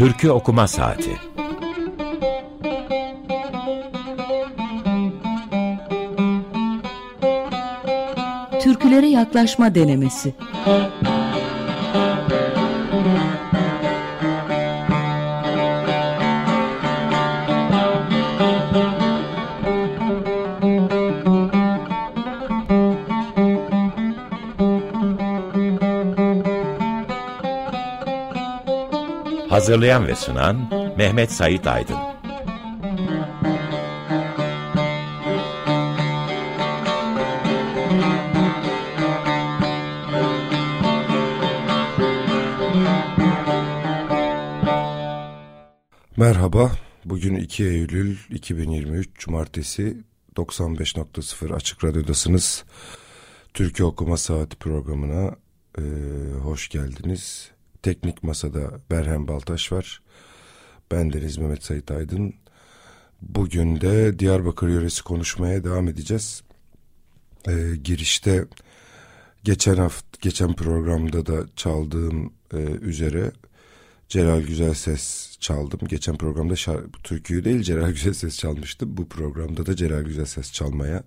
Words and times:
Türkü 0.00 0.30
Okuma 0.30 0.68
Saati. 0.68 1.16
Türkülere 8.60 9.06
yaklaşma 9.06 9.74
denemesi 9.74 10.34
Hazırlayan 29.70 30.06
ve 30.06 30.14
sunan 30.14 30.68
Mehmet 30.96 31.32
Sait 31.32 31.66
Aydın 31.66 31.96
Merhaba, 46.16 46.72
bugün 47.04 47.34
2 47.34 47.64
Eylül 47.64 48.16
2023 48.30 49.18
Cumartesi 49.18 49.96
95.0 50.36 51.54
Açık 51.54 51.84
Radyo'dasınız. 51.84 52.64
Türkiye 53.54 53.86
Okuma 53.86 54.16
Saati 54.16 54.56
programına 54.56 55.36
e, 55.78 55.82
hoş 56.42 56.68
geldiniz. 56.68 57.50
Teknik 57.82 58.22
Masada 58.22 58.80
Berhem 58.90 59.28
Baltaş 59.28 59.72
var. 59.72 60.02
Ben 60.90 61.12
Deniz 61.12 61.38
Mehmet 61.38 61.64
Sait 61.64 61.90
Aydın. 61.90 62.34
Bugün 63.22 63.80
de 63.80 64.18
Diyarbakır 64.18 64.68
yöresi 64.68 65.02
konuşmaya 65.02 65.64
devam 65.64 65.88
edeceğiz. 65.88 66.42
E, 67.48 67.76
girişte 67.84 68.44
geçen 69.44 69.76
hafta, 69.76 70.18
geçen 70.20 70.52
programda 70.54 71.26
da 71.26 71.46
çaldığım 71.56 72.32
e, 72.54 72.56
üzere 72.58 73.32
Celal 74.08 74.40
Güzel 74.40 74.74
Ses 74.74 75.36
çaldım. 75.40 75.80
Geçen 75.88 76.16
programda 76.16 76.54
şar- 76.54 76.92
türküyü 77.02 77.44
değil 77.44 77.62
Celal 77.62 77.90
Güzel 77.90 78.12
Ses 78.14 78.38
çalmıştım. 78.38 78.96
Bu 78.96 79.08
programda 79.08 79.66
da 79.66 79.76
Celal 79.76 80.02
Güzel 80.02 80.24
Ses 80.24 80.52
çalmaya, 80.52 81.02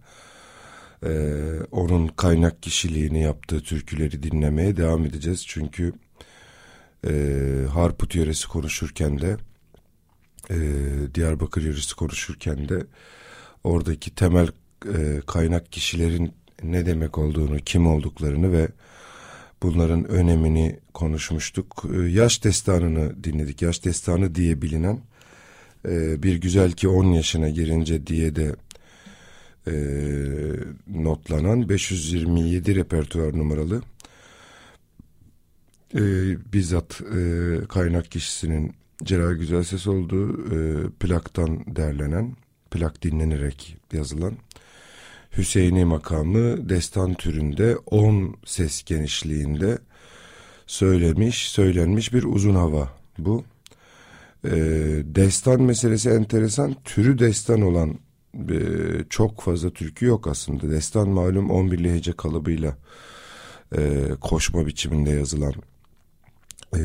e, 1.05 1.33
onun 1.71 2.07
kaynak 2.07 2.63
kişiliğini 2.63 3.21
yaptığı 3.23 3.61
türküleri 3.61 4.23
dinlemeye 4.23 4.77
devam 4.77 5.05
edeceğiz. 5.05 5.45
Çünkü 5.47 5.93
e, 7.07 7.13
Harput 7.73 8.15
yöresi 8.15 8.47
konuşurken 8.47 9.21
de, 9.21 9.37
e, 10.49 10.57
Diyarbakır 11.15 11.61
yöresi 11.61 11.95
konuşurken 11.95 12.69
de 12.69 12.85
oradaki 13.63 14.15
temel 14.15 14.47
e, 14.93 15.21
kaynak 15.27 15.71
kişilerin 15.71 16.33
ne 16.63 16.85
demek 16.85 17.17
olduğunu, 17.17 17.57
kim 17.57 17.87
olduklarını 17.87 18.51
ve 18.51 18.67
bunların 19.63 20.05
önemini 20.05 20.79
konuşmuştuk. 20.93 21.85
Ee, 21.93 22.01
Yaş 22.01 22.43
destanını 22.43 23.23
dinledik. 23.23 23.61
Yaş 23.61 23.85
destanı 23.85 24.35
diye 24.35 24.61
bilinen 24.61 24.99
e, 25.87 26.23
bir 26.23 26.35
güzel 26.35 26.71
ki 26.71 26.87
10 26.87 27.05
yaşına 27.05 27.49
girince 27.49 28.07
diye 28.07 28.35
de 28.35 28.55
e, 29.67 29.73
notlanan 30.87 31.69
527 31.69 32.75
repertuar 32.75 33.37
numaralı 33.37 33.81
e, 35.95 36.01
bizzat 36.53 37.01
e, 37.01 37.57
kaynak 37.69 38.11
kişisinin 38.11 38.73
Celal 39.03 39.33
Güzelses 39.33 39.87
olduğu 39.87 40.55
e, 40.55 40.89
plaktan 40.99 41.75
derlenen, 41.75 42.35
plak 42.71 43.03
dinlenerek 43.03 43.77
yazılan 43.93 44.33
Hüseyini 45.37 45.85
makamı 45.85 46.69
destan 46.69 47.13
türünde 47.13 47.77
10 47.77 48.35
ses 48.45 48.83
genişliğinde 48.83 49.77
söylemiş, 50.67 51.49
söylenmiş 51.49 52.13
bir 52.13 52.23
uzun 52.23 52.55
hava 52.55 52.89
bu. 53.17 53.43
Ee, 54.45 54.51
destan 55.05 55.61
meselesi 55.61 56.09
enteresan. 56.09 56.75
Türü 56.83 57.19
destan 57.19 57.61
olan 57.61 57.99
e, 58.35 58.59
çok 59.09 59.41
fazla 59.41 59.69
türkü 59.69 60.05
yok 60.05 60.27
aslında. 60.27 60.71
Destan 60.71 61.09
malum 61.09 61.49
11 61.49 61.91
hece 61.91 62.11
kalıbıyla 62.13 62.77
e, 63.77 64.09
koşma 64.21 64.65
biçiminde 64.65 65.09
yazılan 65.09 65.53
e, 66.75 66.83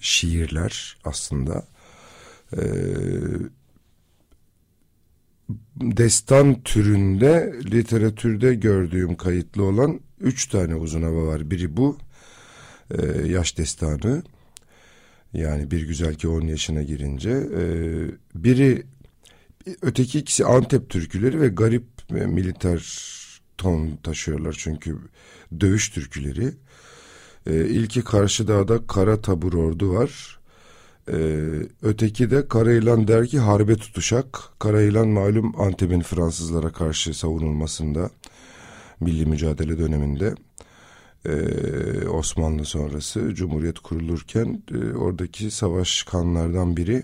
şiirler 0.00 0.96
aslında. 1.04 1.66
E, 2.56 2.62
destan 5.80 6.62
türünde 6.62 7.54
literatürde 7.64 8.54
gördüğüm 8.54 9.16
kayıtlı 9.16 9.64
olan 9.64 10.00
üç 10.20 10.46
tane 10.46 10.74
uzun 10.74 11.02
hava 11.02 11.26
var. 11.26 11.50
Biri 11.50 11.76
bu 11.76 11.98
e, 12.90 13.26
yaş 13.26 13.58
destanı 13.58 14.22
yani 15.32 15.70
bir 15.70 15.82
güzel 15.82 16.14
ki 16.14 16.28
10 16.28 16.40
yaşına 16.40 16.82
girince 16.82 17.30
e, 17.30 17.64
biri 18.34 18.86
öteki 19.82 20.18
ikisi 20.18 20.44
Antep 20.44 20.90
türküleri 20.90 21.40
ve 21.40 21.48
garip 21.48 21.84
e, 22.10 22.14
militer 22.14 23.12
ton 23.58 23.96
taşıyorlar 24.02 24.56
çünkü 24.58 24.98
dövüş 25.60 25.90
türküleri. 25.90 26.52
E, 27.46 27.54
ilki 27.54 28.04
Karşıdağ'da 28.04 28.86
Kara 28.86 29.20
Tabur 29.20 29.52
Ordu 29.52 29.94
var. 29.94 30.38
Ee, 31.08 31.48
öteki 31.82 32.30
de 32.30 32.48
Karayılan 32.48 33.08
der 33.08 33.26
ki 33.26 33.38
harbe 33.38 33.76
tutuşak. 33.76 34.40
Karayılan 34.58 35.08
malum 35.08 35.60
Antep'in 35.60 36.00
Fransızlara 36.00 36.72
karşı 36.72 37.14
savunulmasında 37.14 38.10
milli 39.00 39.26
mücadele 39.26 39.78
döneminde 39.78 40.34
e, 41.26 42.08
Osmanlı 42.08 42.64
sonrası 42.64 43.34
Cumhuriyet 43.34 43.78
kurulurken 43.78 44.62
e, 44.74 44.96
oradaki 44.96 45.50
savaş 45.50 46.02
kanlardan 46.02 46.76
biri. 46.76 47.02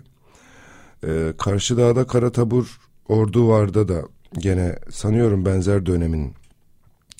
E, 1.06 1.32
Karşıdağ'da 1.38 2.06
Karatabur 2.06 2.80
ordu 3.08 3.48
vardı 3.48 3.88
da 3.88 4.02
gene 4.38 4.78
sanıyorum 4.90 5.44
benzer 5.44 5.86
dönemin 5.86 6.34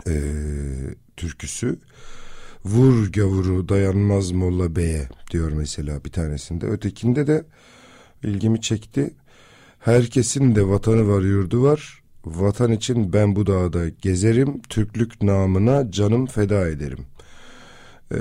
e, 0.06 0.14
türküsü. 1.16 1.78
Vur 2.64 3.12
gavuru 3.12 3.69
dayanmaz 3.69 4.30
Molla 4.32 4.76
Bey'e 4.76 5.08
diyor 5.30 5.52
mesela 5.52 6.04
bir 6.04 6.10
tanesinde. 6.10 6.66
Ötekinde 6.66 7.26
de 7.26 7.44
ilgimi 8.22 8.60
çekti. 8.60 9.14
Herkesin 9.78 10.54
de 10.54 10.68
vatanı 10.68 11.08
var 11.08 11.22
yurdu 11.22 11.62
var. 11.62 12.02
Vatan 12.24 12.72
için 12.72 13.12
ben 13.12 13.36
bu 13.36 13.47
dağda 13.47 13.88
gezerim. 13.88 14.62
Türklük 14.68 15.22
namına 15.22 15.91
canım 15.91 16.26
feda 16.26 16.68
ederim. 16.68 17.06
Ee, 18.12 18.18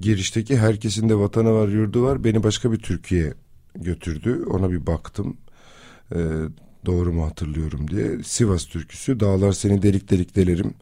girişteki 0.00 0.56
herkesin 0.56 1.08
de 1.08 1.14
vatanı 1.18 1.52
var 1.52 1.68
yurdu 1.68 2.02
var. 2.02 2.24
Beni 2.24 2.42
başka 2.42 2.72
bir 2.72 2.78
Türkiye 2.78 3.34
götürdü. 3.74 4.44
Ona 4.50 4.70
bir 4.70 4.86
baktım. 4.86 5.36
Ee, 6.14 6.18
doğru 6.86 7.12
mu 7.12 7.26
hatırlıyorum 7.26 7.90
diye. 7.90 8.22
Sivas 8.24 8.64
türküsü. 8.64 9.20
Dağlar 9.20 9.52
seni 9.52 9.82
delik 9.82 10.10
delik 10.10 10.36
delerim. 10.36 10.74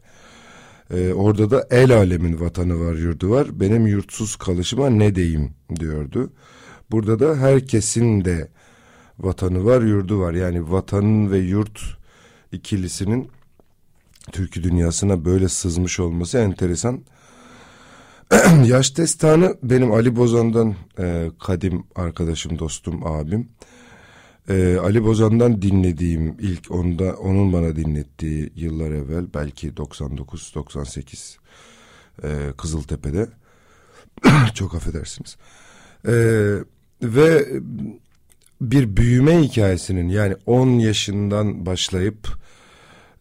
Ee, 0.93 1.13
orada 1.13 1.51
da 1.51 1.67
el 1.71 1.91
alemin 1.91 2.39
vatanı 2.39 2.79
var 2.79 2.93
yurdu 2.93 3.29
var. 3.29 3.47
Benim 3.59 3.87
yurtsuz 3.87 4.35
kalışıma 4.35 4.89
ne 4.89 5.15
deyim 5.15 5.53
diyordu. 5.75 6.31
Burada 6.91 7.19
da 7.19 7.35
herkesin 7.35 8.25
de 8.25 8.47
vatanı 9.19 9.65
var 9.65 9.81
yurdu 9.81 10.19
var. 10.19 10.33
Yani 10.33 10.71
vatanın 10.71 11.31
ve 11.31 11.37
yurt 11.37 11.81
ikilisinin 12.51 13.29
türkü 14.31 14.63
dünyasına 14.63 15.25
böyle 15.25 15.49
sızmış 15.49 15.99
olması 15.99 16.37
enteresan. 16.37 17.01
Yaş 18.65 18.97
destanı 18.97 19.57
benim 19.63 19.91
Ali 19.91 20.15
Bozan'dan 20.15 20.75
e, 20.99 21.31
kadim 21.39 21.83
arkadaşım, 21.95 22.59
dostum, 22.59 23.07
abim. 23.07 23.49
Ee, 24.49 24.77
Ali 24.77 25.03
Bozan'dan 25.03 25.61
dinlediğim 25.61 26.37
ilk 26.39 26.71
onda 26.71 27.15
onun 27.15 27.53
bana 27.53 27.75
dinlettiği 27.75 28.51
yıllar 28.55 28.91
evvel 28.91 29.25
belki 29.33 29.69
99-98 29.69 31.37
e, 32.23 32.27
Kızıltepe'de. 32.57 33.27
Çok 34.53 34.75
affedersiniz. 34.75 35.37
Ee, 36.07 36.55
ve 37.03 37.47
bir 38.61 38.97
büyüme 38.97 39.41
hikayesinin 39.41 40.09
yani 40.09 40.35
10 40.45 40.69
yaşından 40.69 41.65
başlayıp 41.65 42.27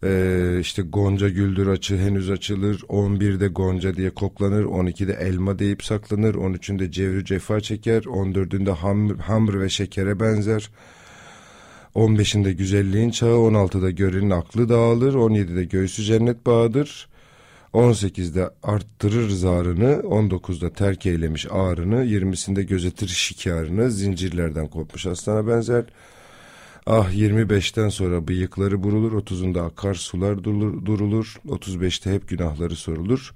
e, 0.05 0.59
işte 0.61 0.83
Gonca 0.83 1.29
güldür 1.29 1.67
açı 1.67 1.99
henüz 1.99 2.31
açılır 2.31 2.81
11'de 2.81 3.49
Gonca 3.49 3.95
diye 3.97 4.11
koklanır 4.11 4.65
12'de 4.65 5.13
elma 5.13 5.59
deyip 5.59 5.85
saklanır 5.85 6.35
13'ünde 6.35 6.91
cevri 6.91 7.25
cefa 7.25 7.61
çeker 7.61 8.03
14'ünde 8.03 8.71
ham, 8.71 9.19
hamr 9.19 9.61
ve 9.61 9.69
şekere 9.69 10.21
benzer 10.21 10.71
15'inde 11.95 12.53
güzelliğin 12.53 13.11
çağı, 13.11 13.37
16'da 13.37 13.91
görenin 13.91 14.31
aklı 14.31 14.69
dağılır, 14.69 15.15
17'de 15.15 15.65
göğsü 15.65 16.03
cennet 16.03 16.47
bağıdır. 16.47 17.09
18'de 17.75 18.51
arttırır 18.63 19.29
zarını, 19.29 20.03
19'da 20.05 20.73
terk 20.73 21.07
eylemiş 21.07 21.47
ağrını, 21.51 22.05
20'sinde 22.05 22.63
gözetir 22.63 23.09
şikarını, 23.09 23.91
zincirlerden 23.91 24.67
kopmuş 24.67 25.07
aslana 25.07 25.47
benzer. 25.47 25.85
Ah 26.87 27.13
25'ten 27.15 27.89
sonra 27.89 28.29
bıyıkları 28.29 28.83
burulur, 28.83 29.13
30'unda 29.23 29.61
akar 29.61 29.95
sular 29.95 30.45
durulur, 30.45 30.87
durulur 30.87 31.37
35'te 31.49 32.13
hep 32.13 32.29
günahları 32.29 32.77
sorulur. 32.77 33.35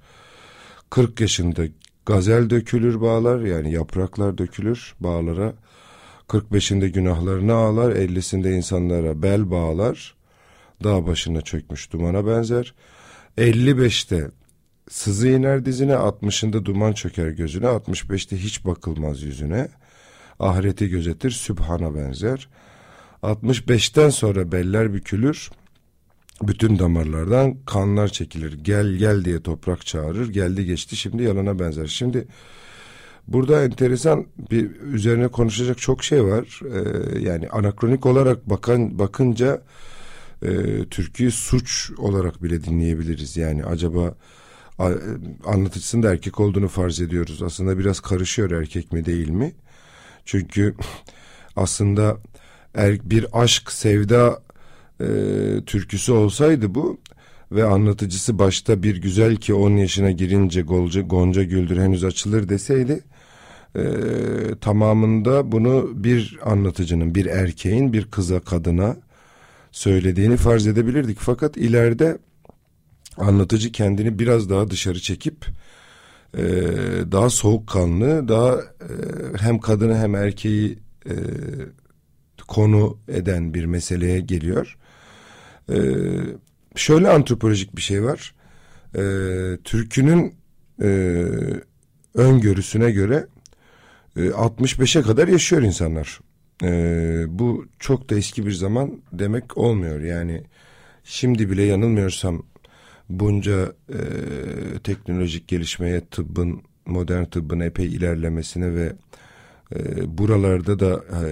40 0.89 1.21
yaşında 1.21 1.63
gazel 2.05 2.49
dökülür 2.49 3.01
bağlar 3.01 3.41
yani 3.41 3.73
yapraklar 3.73 4.37
dökülür 4.37 4.95
bağlara. 4.99 5.53
45'inde 6.29 6.87
günahlarını 6.87 7.53
ağlar, 7.53 7.91
50'sinde 7.91 8.55
insanlara 8.55 9.21
bel 9.21 9.51
bağlar. 9.51 10.15
Dağ 10.83 11.07
başına 11.07 11.41
çökmüş 11.41 11.91
dumana 11.91 12.27
benzer. 12.27 12.73
55'te 13.37 14.31
sızı 14.89 15.27
iner 15.27 15.65
dizine, 15.65 15.93
60'ında 15.93 16.65
duman 16.65 16.93
çöker 16.93 17.29
gözüne, 17.29 17.65
65'te 17.65 18.37
hiç 18.37 18.65
bakılmaz 18.65 19.21
yüzüne. 19.21 19.67
Ahireti 20.39 20.89
gözetir, 20.89 21.31
sübhana 21.31 21.95
benzer. 21.95 22.49
65'ten 23.23 24.09
sonra 24.09 24.51
beller 24.51 24.93
bükülür. 24.93 25.49
Bütün 26.41 26.79
damarlardan 26.79 27.57
kanlar 27.65 28.07
çekilir. 28.07 28.63
Gel 28.63 28.87
gel 28.87 29.25
diye 29.25 29.41
toprak 29.41 29.85
çağırır. 29.85 30.29
Geldi 30.29 30.65
geçti 30.65 30.95
şimdi 30.95 31.23
yalana 31.23 31.59
benzer. 31.59 31.87
Şimdi 31.87 32.27
burada 33.27 33.63
enteresan 33.63 34.25
bir 34.51 34.71
üzerine 34.81 35.27
konuşacak 35.27 35.77
çok 35.77 36.03
şey 36.03 36.23
var. 36.23 36.59
Ee, 36.65 37.19
yani 37.19 37.49
anakronik 37.49 38.05
olarak 38.05 38.49
bakan 38.49 38.99
bakınca 38.99 39.61
e, 40.43 40.49
Türkiye 40.85 41.31
suç 41.31 41.91
olarak 41.97 42.43
bile 42.43 42.63
dinleyebiliriz. 42.63 43.37
Yani 43.37 43.65
acaba 43.65 44.15
a, 44.79 44.91
anlatıcısında 45.45 46.11
erkek 46.11 46.39
olduğunu 46.39 46.67
farz 46.67 47.01
ediyoruz. 47.01 47.43
Aslında 47.43 47.77
biraz 47.77 47.99
karışıyor 47.99 48.51
erkek 48.51 48.91
mi 48.91 49.05
değil 49.05 49.29
mi? 49.29 49.53
Çünkü 50.25 50.75
aslında 51.55 52.17
er, 52.75 53.09
bir 53.09 53.41
aşk 53.41 53.71
sevda 53.71 54.41
e, 55.01 55.07
türküsü 55.65 56.11
olsaydı 56.11 56.75
bu 56.75 56.99
ve 57.51 57.63
anlatıcısı 57.63 58.39
başta 58.39 58.83
bir 58.83 59.01
güzel 59.01 59.35
ki 59.35 59.53
10 59.53 59.77
yaşına 59.77 60.11
girince 60.11 60.61
Gonca, 60.61 61.01
Gonca 61.01 61.43
Güldür 61.43 61.77
henüz 61.77 62.03
açılır 62.03 62.49
deseydi 62.49 63.03
e, 63.75 63.83
tamamında 64.61 65.51
bunu 65.51 65.91
bir 66.03 66.39
anlatıcının 66.45 67.15
bir 67.15 67.25
erkeğin 67.25 67.93
bir 67.93 68.05
kıza 68.05 68.39
kadına 68.39 68.97
söylediğini 69.71 70.37
farz 70.37 70.67
edebilirdik. 70.67 71.17
Fakat 71.19 71.57
ileride 71.57 72.17
anlatıcı 73.17 73.71
kendini 73.71 74.19
biraz 74.19 74.49
daha 74.49 74.69
dışarı 74.69 74.99
çekip 74.99 75.45
e, 76.37 76.43
daha 77.11 77.29
soğukkanlı, 77.29 78.27
daha 78.27 78.53
e, 78.55 78.93
hem 79.37 79.59
kadını 79.59 79.97
hem 79.97 80.15
erkeği 80.15 80.79
e, 81.05 81.13
konu 82.47 82.97
eden 83.07 83.53
bir 83.53 83.65
meseleye 83.65 84.19
geliyor. 84.19 84.77
E, 85.69 85.77
şöyle 86.75 87.09
antropolojik 87.09 87.75
bir 87.75 87.81
şey 87.81 88.03
var. 88.03 88.33
E, 88.95 89.03
türkünün 89.63 90.35
e, 90.81 90.89
öngörüsüne 92.13 92.91
göre 92.91 93.27
e, 94.15 94.19
65'e 94.19 95.01
kadar 95.01 95.27
yaşıyor 95.27 95.61
insanlar. 95.61 96.19
E, 96.63 96.69
bu 97.27 97.65
çok 97.79 98.09
da 98.09 98.15
eski 98.15 98.45
bir 98.45 98.51
zaman 98.51 99.01
demek 99.13 99.57
olmuyor. 99.57 100.01
Yani 100.01 100.43
şimdi 101.03 101.49
bile 101.49 101.63
yanılmıyorsam 101.63 102.43
bunca 103.09 103.73
e, 103.89 103.99
teknolojik 104.83 105.47
gelişmeye 105.47 106.01
tıbbın 106.05 106.61
modern 106.85 107.25
tıbbın 107.25 107.59
epey 107.59 107.85
ilerlemesine 107.85 108.75
ve 108.75 108.93
e, 109.75 110.17
buralarda 110.17 110.79
da 110.79 110.93
e, 110.93 111.25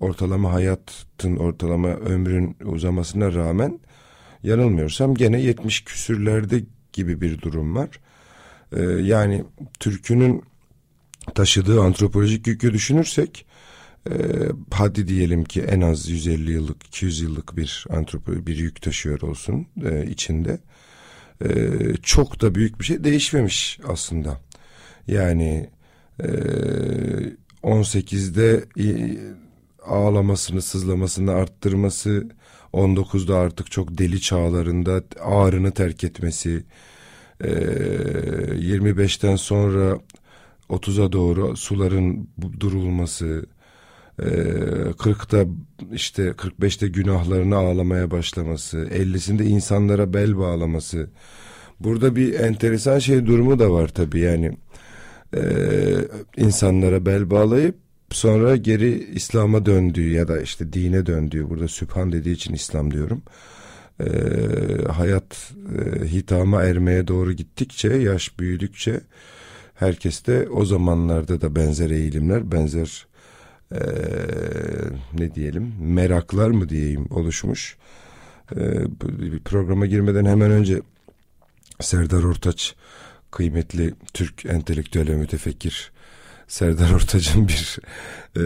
ortalama 0.00 0.52
hayatın 0.52 1.36
ortalama 1.36 1.88
ömrün 1.88 2.56
uzamasına 2.64 3.34
rağmen 3.34 3.80
yanılmıyorsam 4.42 5.14
gene 5.14 5.40
70 5.40 5.84
küsürlerde 5.84 6.62
gibi 6.92 7.20
bir 7.20 7.40
durum 7.40 7.76
var. 7.76 7.88
E, 8.76 8.82
yani 8.82 9.44
türkünün 9.80 10.42
taşıdığı 11.34 11.80
antropolojik 11.80 12.46
yükü 12.46 12.72
düşünürsek 12.72 13.46
e, 14.10 14.12
hadi 14.70 15.08
diyelim 15.08 15.44
ki 15.44 15.62
en 15.62 15.80
az 15.80 16.08
150 16.08 16.52
yıllık 16.52 16.86
200 16.86 17.20
yıllık 17.20 17.56
bir 17.56 17.86
antropo 17.90 18.32
bir 18.32 18.56
yük 18.56 18.82
taşıyor 18.82 19.20
olsun 19.20 19.66
e, 19.84 20.06
içinde 20.06 20.58
e, 21.44 21.48
çok 22.02 22.40
da 22.40 22.54
büyük 22.54 22.80
bir 22.80 22.84
şey 22.84 23.04
değişmemiş 23.04 23.80
aslında 23.88 24.40
yani 25.06 25.70
e, 26.20 26.26
18'de 27.62 28.64
e, 28.78 29.18
ağlamasını 29.86 30.62
sızlamasını 30.62 31.32
arttırması 31.32 32.28
19'da 32.72 33.36
artık 33.38 33.70
çok 33.70 33.98
deli 33.98 34.20
çağlarında 34.20 35.02
ağrını 35.20 35.72
terk 35.72 36.04
etmesi 36.04 36.64
e, 37.40 37.48
25'ten 37.48 39.36
sonra 39.36 39.98
30'a 40.70 41.12
doğru 41.12 41.56
suların 41.56 42.28
durulması, 42.60 43.46
e, 44.18 44.24
40'ta 44.98 45.44
işte 45.92 46.22
45'te 46.28 46.88
günahlarını 46.88 47.56
ağlamaya 47.56 48.10
başlaması, 48.10 48.78
50'sinde 48.78 49.44
insanlara 49.44 50.14
bel 50.14 50.38
bağlaması. 50.38 51.10
Burada 51.80 52.16
bir 52.16 52.40
enteresan 52.40 52.98
şey 52.98 53.26
durumu 53.26 53.58
da 53.58 53.72
var 53.72 53.88
tabii 53.88 54.20
yani 54.20 54.56
e, 55.36 55.42
insanlara 56.36 57.06
bel 57.06 57.30
bağlayıp 57.30 57.76
sonra 58.10 58.56
geri 58.56 59.04
İslam'a 59.14 59.66
döndüğü 59.66 60.12
ya 60.12 60.28
da 60.28 60.40
işte 60.40 60.72
dine 60.72 61.06
döndüğü 61.06 61.50
burada 61.50 61.68
Sübhan 61.68 62.12
dediği 62.12 62.32
için 62.32 62.54
İslam 62.54 62.90
diyorum. 62.90 63.22
E, 64.00 64.08
hayat 64.92 65.52
e, 65.78 66.04
hitama 66.04 66.62
ermeye 66.62 67.08
doğru 67.08 67.32
gittikçe 67.32 67.88
yaş 67.88 68.38
büyüdükçe 68.38 69.00
herkeste 69.74 70.48
o 70.48 70.64
zamanlarda 70.64 71.40
da 71.40 71.56
benzer 71.56 71.90
eğilimler, 71.90 72.52
benzer 72.52 73.06
e, 73.72 73.80
ne 75.18 75.34
diyelim 75.34 75.74
meraklar 75.80 76.50
mı 76.50 76.68
diyeyim 76.68 77.06
oluşmuş. 77.10 77.76
E, 78.56 78.58
programa 79.44 79.86
girmeden 79.86 80.24
hemen 80.24 80.50
önce 80.50 80.80
Serdar 81.80 82.22
Ortaç 82.22 82.74
kıymetli 83.30 83.94
Türk 84.14 84.46
entelektüel 84.46 85.08
ve 85.08 85.16
mütefekkir 85.16 85.92
Serdar 86.50 86.90
Ortaç'ın 86.90 87.48
bir 87.48 87.78
e, 88.36 88.42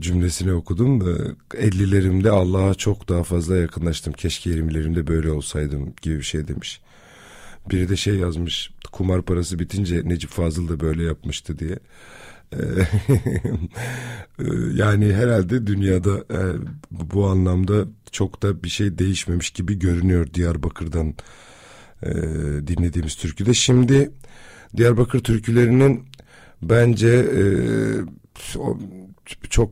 cümlesini 0.00 0.52
okudum. 0.52 1.00
E, 1.00 1.12
50'lerimde 1.56 2.30
Allah'a 2.30 2.74
çok 2.74 3.08
daha 3.08 3.22
fazla 3.22 3.56
yakınlaştım. 3.56 4.12
Keşke 4.12 4.50
20'lerimde 4.50 5.06
böyle 5.06 5.30
olsaydım 5.30 5.94
gibi 6.02 6.18
bir 6.18 6.22
şey 6.22 6.48
demiş. 6.48 6.80
Biri 7.70 7.88
de 7.88 7.96
şey 7.96 8.14
yazmış 8.14 8.70
kumar 8.92 9.22
parası 9.22 9.58
bitince 9.58 10.02
Necip 10.04 10.30
Fazıl 10.30 10.68
da 10.68 10.80
böyle 10.80 11.02
yapmıştı 11.02 11.58
diye. 11.58 11.78
E, 14.38 14.44
yani 14.74 15.14
herhalde 15.14 15.66
dünyada 15.66 16.18
e, 16.18 16.40
bu 16.90 17.26
anlamda 17.26 17.84
çok 18.12 18.42
da 18.42 18.62
bir 18.62 18.68
şey 18.68 18.98
değişmemiş 18.98 19.50
gibi 19.50 19.78
görünüyor 19.78 20.34
Diyarbakır'dan 20.34 21.14
e, 22.02 22.12
dinlediğimiz 22.66 23.14
türküde. 23.14 23.54
Şimdi 23.54 24.10
Diyarbakır 24.76 25.20
türkülerinin 25.20 26.04
bence 26.62 27.26
çok 29.50 29.70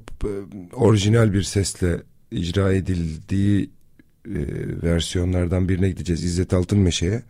orijinal 0.73 1.32
bir 1.32 1.42
sesle 1.42 2.02
icra 2.30 2.73
edildiği 2.73 3.70
versiyonlardan 4.82 5.68
birine 5.68 5.88
gideceğiz. 5.88 6.25
İzzet 6.25 6.54
Altınmeşe'ye. 6.54 7.23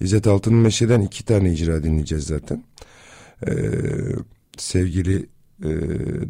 İzzet 0.00 0.26
Altınmeşe'den 0.26 1.00
iki 1.00 1.24
tane 1.24 1.52
icra 1.52 1.82
dinleyeceğiz 1.82 2.24
zaten. 2.24 2.64
Ee, 3.46 3.52
sevgili 4.56 5.26
e, 5.64 5.70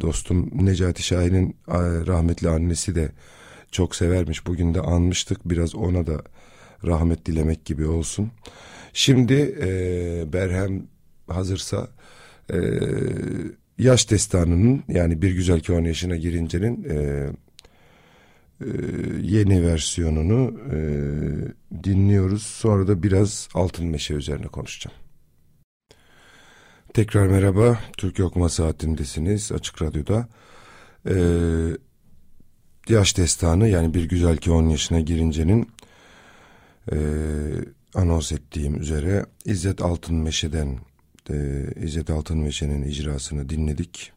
dostum 0.01 0.67
Necati 0.67 1.03
Şahin'in 1.03 1.57
rahmetli 2.07 2.49
annesi 2.49 2.95
de 2.95 3.13
çok 3.71 3.97
severmiş. 3.97 4.47
Bugün 4.47 4.75
de 4.75 4.81
anmıştık. 4.81 5.41
Biraz 5.45 5.75
ona 5.75 6.07
da 6.07 6.23
rahmet 6.87 7.27
dilemek 7.27 7.65
gibi 7.65 7.87
olsun. 7.87 8.31
Şimdi 8.93 9.57
e, 9.61 10.33
Berhem 10.33 10.83
hazırsa 11.27 11.89
e, 12.53 12.59
yaş 13.79 14.11
destanının 14.11 14.83
yani 14.89 15.23
bir 15.23 15.31
güzel 15.33 15.61
ki 15.61 15.73
10 15.73 15.85
yaşına 15.85 16.17
girincenin 16.17 16.85
e, 16.85 17.29
e, 18.61 18.67
yeni 19.23 19.67
versiyonunu 19.67 20.61
e, 20.73 20.79
dinliyoruz. 21.85 22.43
Sonra 22.43 22.89
da 22.89 23.03
biraz 23.03 23.49
Altın 23.55 23.87
Meşe 23.87 24.15
üzerine 24.15 24.47
konuşacağım. 24.47 24.97
Tekrar 26.95 27.27
merhaba. 27.27 27.79
Türk 27.97 28.21
Okuma 28.21 28.49
Saatindesiniz 28.49 29.53
Açık 29.53 29.83
Radyo'da. 29.83 30.29
E, 31.09 31.17
yaş 32.89 33.17
destanı 33.17 33.69
yani 33.69 33.95
bir 33.95 34.05
güzel 34.05 34.37
ki 34.37 34.51
10 34.51 34.69
yaşına 34.69 35.01
girincenin 35.01 35.71
e, 36.93 36.97
anons 37.95 38.33
ettiğim 38.33 38.81
üzere 38.81 39.27
İzzet 39.45 39.83
Altınmeşe'den 39.83 40.79
e, 41.31 41.67
İzzet 41.83 42.11
Altınmeşe'nin 42.11 42.83
icrasını 42.83 43.49
dinledik. 43.49 44.13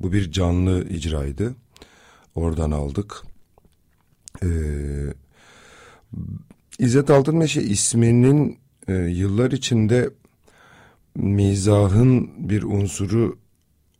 Bu 0.00 0.12
bir 0.12 0.32
canlı 0.32 0.88
icraydı. 0.88 1.54
Oradan 2.34 2.70
aldık. 2.70 3.22
E, 4.42 4.48
İzzet 6.78 7.10
Altınmeşe 7.10 7.62
isminin 7.62 8.58
e, 8.88 8.94
yıllar 8.94 9.50
içinde 9.50 10.10
mizahın 11.14 12.30
bir 12.48 12.62
unsuru 12.62 13.38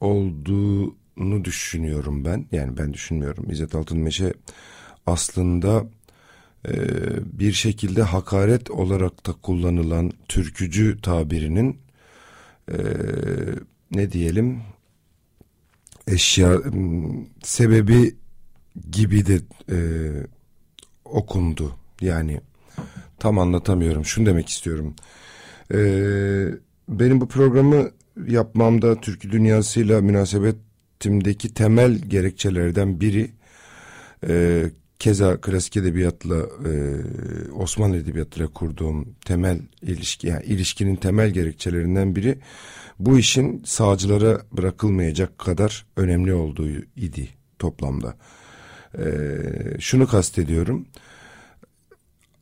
olduğunu 0.00 1.44
düşünüyorum 1.44 2.24
ben. 2.24 2.46
Yani 2.52 2.76
ben 2.76 2.92
düşünmüyorum. 2.92 3.50
İzzet 3.50 3.74
Altınmeşe 3.74 4.32
aslında 5.06 5.86
e, 6.68 6.72
bir 7.38 7.52
şekilde 7.52 8.02
hakaret 8.02 8.70
olarak 8.70 9.26
da 9.26 9.32
kullanılan 9.32 10.12
türkücü 10.28 11.00
tabirinin 11.02 11.85
e, 12.72 12.76
ne 13.90 14.12
diyelim 14.12 14.62
eşya 16.06 16.58
sebebi 17.42 18.16
gibi 18.90 19.26
de 19.26 19.40
e, 19.70 19.78
okundu. 21.04 21.74
Yani 22.00 22.40
tam 23.18 23.38
anlatamıyorum. 23.38 24.04
Şunu 24.04 24.26
demek 24.26 24.48
istiyorum. 24.48 24.94
E, 25.74 25.78
benim 26.88 27.20
bu 27.20 27.28
programı 27.28 27.90
yapmamda 28.26 29.00
türkü 29.00 29.32
dünyasıyla 29.32 30.00
münasebetimdeki 30.00 31.54
temel 31.54 31.98
gerekçelerden 31.98 33.00
biri 33.00 33.30
e, 34.28 34.64
keza 34.98 35.40
klasik 35.40 35.76
edebiyatla 35.76 36.36
e, 36.36 36.72
Osmanlı 37.52 37.96
edebiyatıyla 37.96 38.48
kurduğum 38.48 39.14
temel 39.24 39.60
ilişki 39.82 40.26
yani 40.26 40.44
ilişkinin 40.44 40.96
temel 40.96 41.30
gerekçelerinden 41.30 42.16
biri 42.16 42.38
bu 42.98 43.18
işin 43.18 43.62
sağcılara 43.66 44.40
bırakılmayacak 44.52 45.38
kadar 45.38 45.86
önemli 45.96 46.34
olduğu 46.34 46.68
idi 46.96 47.28
toplamda. 47.58 48.16
E, 48.98 49.06
şunu 49.80 50.06
kastediyorum. 50.06 50.86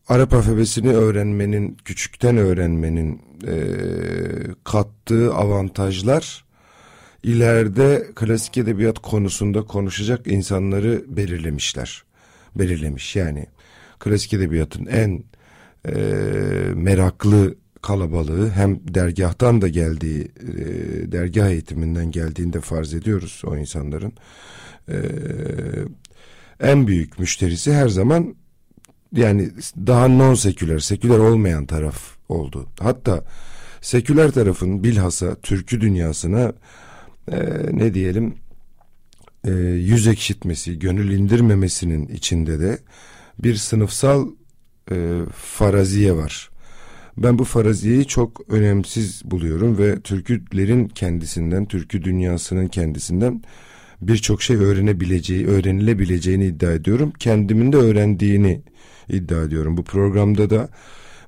Arap 0.08 0.34
alfabesini 0.34 0.90
öğrenmenin, 0.90 1.76
küçükten 1.84 2.37
öğrenmenin 2.37 3.23
e, 3.46 3.56
kattığı 4.64 5.34
avantajlar 5.34 6.44
ileride 7.23 8.06
klasik 8.14 8.58
edebiyat 8.58 8.99
konusunda 8.99 9.62
konuşacak 9.62 10.26
insanları 10.26 11.04
belirlemişler. 11.08 12.04
Belirlemiş 12.56 13.16
yani 13.16 13.46
klasik 13.99 14.32
edebiyatın 14.32 14.87
en 14.87 15.25
e, 15.88 15.94
meraklı 16.75 17.54
kalabalığı 17.82 18.50
hem 18.50 18.80
dergahtan 18.94 19.62
da 19.62 19.68
geldiği 19.68 20.23
e, 20.23 21.12
dergah 21.12 21.49
eğitiminden 21.49 22.11
geldiğinde 22.11 22.61
farz 22.61 22.94
ediyoruz 22.94 23.42
o 23.46 23.56
insanların 23.56 24.12
e, 24.88 24.96
en 26.61 26.87
büyük 26.87 27.18
müşterisi 27.18 27.75
her 27.75 27.88
zaman 27.88 28.34
yani 29.12 29.50
daha 29.76 30.08
non 30.08 30.34
seküler, 30.34 30.78
seküler 30.78 31.18
olmayan 31.18 31.66
taraf 31.66 32.16
oldu. 32.28 32.66
Hatta 32.80 33.25
seküler 33.80 34.30
tarafın 34.30 34.84
bilhassa 34.84 35.34
türkü 35.34 35.80
dünyasına 35.80 36.52
e, 37.32 37.38
ne 37.73 37.94
diyelim 37.94 38.34
e, 39.44 39.50
yüz 39.52 40.06
ekşitmesi, 40.06 40.78
gönül 40.78 41.12
indirmemesinin 41.12 42.08
içinde 42.08 42.60
de 42.60 42.78
bir 43.38 43.54
sınıfsal 43.54 44.28
e, 44.90 45.20
faraziye 45.34 46.16
var. 46.16 46.50
Ben 47.16 47.38
bu 47.38 47.44
faraziyeyi 47.44 48.06
çok 48.06 48.40
önemsiz 48.48 49.22
buluyorum 49.24 49.78
ve 49.78 50.00
türkülerin 50.00 50.88
kendisinden, 50.88 51.64
türkü 51.64 52.04
dünyasının 52.04 52.68
kendisinden 52.68 53.42
birçok 54.00 54.42
şey 54.42 54.56
öğrenebileceği, 54.56 55.46
öğrenilebileceğini 55.46 56.46
iddia 56.46 56.72
ediyorum. 56.72 57.12
Kendimin 57.18 57.72
de 57.72 57.76
öğrendiğini 57.76 58.60
iddia 59.08 59.42
ediyorum. 59.42 59.76
Bu 59.76 59.84
programda 59.84 60.50
da 60.50 60.68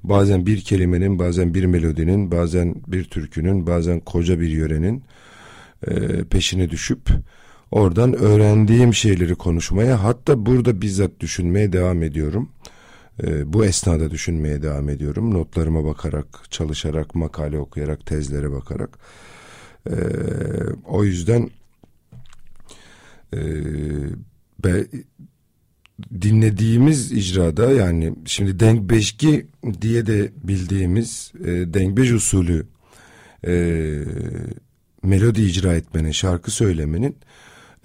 bazen 0.03 0.47
bir 0.47 0.61
kelimenin, 0.61 1.19
bazen 1.19 1.55
bir 1.55 1.65
melodinin, 1.65 2.31
bazen 2.31 2.75
bir 2.87 3.05
türkünün, 3.05 3.67
bazen 3.67 4.01
koca 4.01 4.41
bir 4.41 4.49
yörenin 4.49 5.03
e, 5.87 6.25
peşine 6.25 6.71
düşüp 6.71 7.11
oradan 7.77 8.15
öğrendiğim 8.15 8.95
şeyleri 8.95 9.35
konuşmaya 9.35 10.05
hatta 10.05 10.47
burada 10.47 10.81
bizzat 10.81 11.21
düşünmeye 11.21 11.73
devam 11.73 12.03
ediyorum. 12.03 12.49
E, 13.23 13.53
bu 13.53 13.65
esnada 13.65 14.11
düşünmeye 14.11 14.63
devam 14.63 14.89
ediyorum. 14.89 15.35
Notlarıma 15.35 15.85
bakarak, 15.85 16.27
çalışarak, 16.51 17.15
makale 17.15 17.59
okuyarak, 17.59 18.07
tezlere 18.07 18.51
bakarak. 18.51 18.99
E, 19.91 19.97
o 20.85 21.05
yüzden 21.05 21.51
e, 23.33 23.41
be, 24.65 24.87
dinlediğimiz 26.21 27.13
icrada 27.13 27.71
yani 27.73 28.15
şimdi 28.25 28.61
dengbeşki 28.61 29.47
diye 29.81 30.07
de 30.07 30.33
bildiğimiz 30.45 31.33
e, 31.41 31.47
dengbeş 31.47 32.13
usulü 32.13 32.67
e, 33.47 33.53
melodi 35.03 35.43
icra 35.43 35.75
etmenin, 35.75 36.11
şarkı 36.11 36.51
söylemenin 36.51 37.17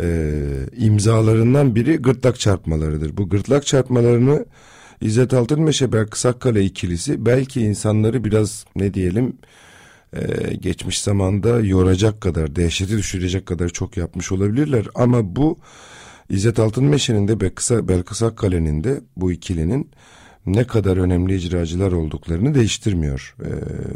e, 0.01 0.33
imzalarından 0.77 1.75
biri 1.75 1.97
gırtlak 1.97 2.39
çarpmalarıdır. 2.39 3.17
Bu 3.17 3.29
gırtlak 3.29 3.65
çarpmalarını 3.65 4.45
İzzet 5.01 5.33
Altınmeşe 5.33 5.91
Berk 5.91 6.17
Sakkale 6.17 6.63
ikilisi 6.63 7.25
belki 7.25 7.61
insanları 7.61 8.23
biraz 8.23 8.65
ne 8.75 8.93
diyelim 8.93 9.37
e, 10.13 10.53
geçmiş 10.53 11.01
zamanda 11.01 11.59
yoracak 11.59 12.21
kadar, 12.21 12.55
dehşeti 12.55 12.97
düşürecek 12.97 13.45
kadar 13.45 13.69
çok 13.69 13.97
yapmış 13.97 14.31
olabilirler. 14.31 14.85
Ama 14.95 15.35
bu 15.35 15.57
İzzet 16.29 16.59
Altınmeşe'nin 16.59 17.27
de 17.27 17.39
Belkıs 17.87 18.23
Akkale'nin 18.23 18.83
de 18.83 19.01
bu 19.17 19.31
ikilinin 19.31 19.91
ne 20.45 20.67
kadar 20.67 20.97
önemli 20.97 21.35
icracılar 21.35 21.91
olduklarını 21.91 22.55
değiştirmiyor. 22.55 23.35
Ee, 23.43 23.47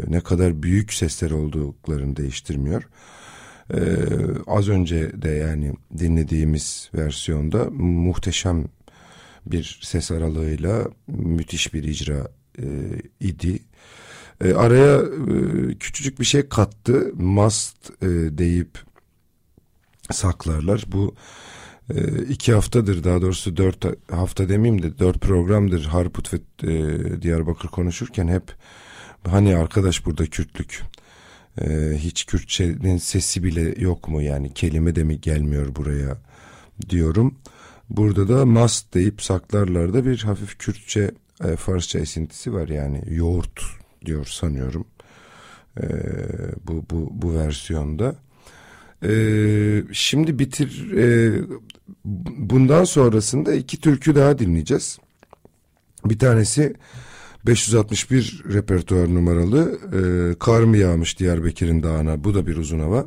ne 0.07 0.21
kadar 0.21 0.63
büyük 0.63 0.93
sesler 0.93 1.31
olduklarını 1.31 2.15
değiştirmiyor. 2.15 2.83
Ee, 3.73 3.77
az 4.47 4.69
önce 4.69 5.21
de 5.21 5.29
yani 5.29 5.73
dinlediğimiz 5.97 6.89
versiyonda 6.95 7.69
muhteşem 7.79 8.65
bir 9.45 9.79
ses 9.83 10.11
aralığıyla 10.11 10.87
müthiş 11.07 11.73
bir 11.73 11.83
icra 11.83 12.27
e, 12.59 12.65
idi. 13.19 13.59
E, 14.43 14.53
araya 14.53 15.01
e, 15.01 15.75
küçücük 15.75 16.19
bir 16.19 16.25
şey 16.25 16.49
kattı. 16.49 17.11
Must 17.15 17.89
e, 18.01 18.07
deyip 18.37 18.79
saklarlar. 20.11 20.85
Bu 20.87 21.15
e, 21.93 22.23
iki 22.29 22.53
haftadır 22.53 23.03
daha 23.03 23.21
doğrusu 23.21 23.57
dört 23.57 23.85
hafta 24.11 24.49
demeyeyim 24.49 24.83
de 24.83 24.99
dört 24.99 25.21
programdır 25.21 25.85
Harput 25.85 26.33
ve 26.33 26.37
e, 26.63 27.21
Diyarbakır 27.21 27.67
konuşurken 27.69 28.27
hep 28.27 28.43
hani 29.27 29.57
arkadaş 29.57 30.05
burada 30.05 30.25
Kürtlük 30.25 30.81
e, 31.61 31.93
hiç 31.97 32.25
Kürtçenin 32.25 32.97
sesi 32.97 33.43
bile 33.43 33.81
yok 33.81 34.07
mu 34.07 34.21
yani 34.21 34.53
kelime 34.53 34.95
de 34.95 35.03
mi 35.03 35.21
gelmiyor 35.21 35.75
buraya 35.75 36.17
diyorum. 36.89 37.35
Burada 37.89 38.29
da 38.29 38.45
mast 38.45 38.93
deyip 38.93 39.21
saklarlarda 39.21 40.05
bir 40.05 40.23
hafif 40.23 40.57
Kürtçe 40.57 41.11
e, 41.43 41.55
Farsça 41.55 41.99
esintisi 41.99 42.53
var 42.53 42.67
yani 42.67 43.03
yoğurt 43.07 43.61
diyor 44.05 44.25
sanıyorum 44.25 44.85
e, 45.81 45.85
bu, 46.67 46.85
bu, 46.89 47.09
bu 47.11 47.33
versiyonda. 47.33 48.15
Ee, 49.03 49.83
şimdi 49.91 50.39
bitir 50.39 50.91
e, 50.91 51.33
bundan 52.37 52.83
sonrasında 52.83 53.53
iki 53.53 53.79
türkü 53.79 54.15
daha 54.15 54.39
dinleyeceğiz. 54.39 54.99
Bir 56.05 56.19
tanesi 56.19 56.73
561 57.47 58.43
repertuar 58.53 59.15
numaralı 59.15 59.79
e, 59.93 60.35
Kar 60.39 60.63
mı 60.63 60.77
yağmış 60.77 61.19
Diyarbakır'ın 61.19 61.83
dağına 61.83 62.23
bu 62.23 62.33
da 62.33 62.47
bir 62.47 62.57
uzun 62.57 62.79
hava. 62.79 63.05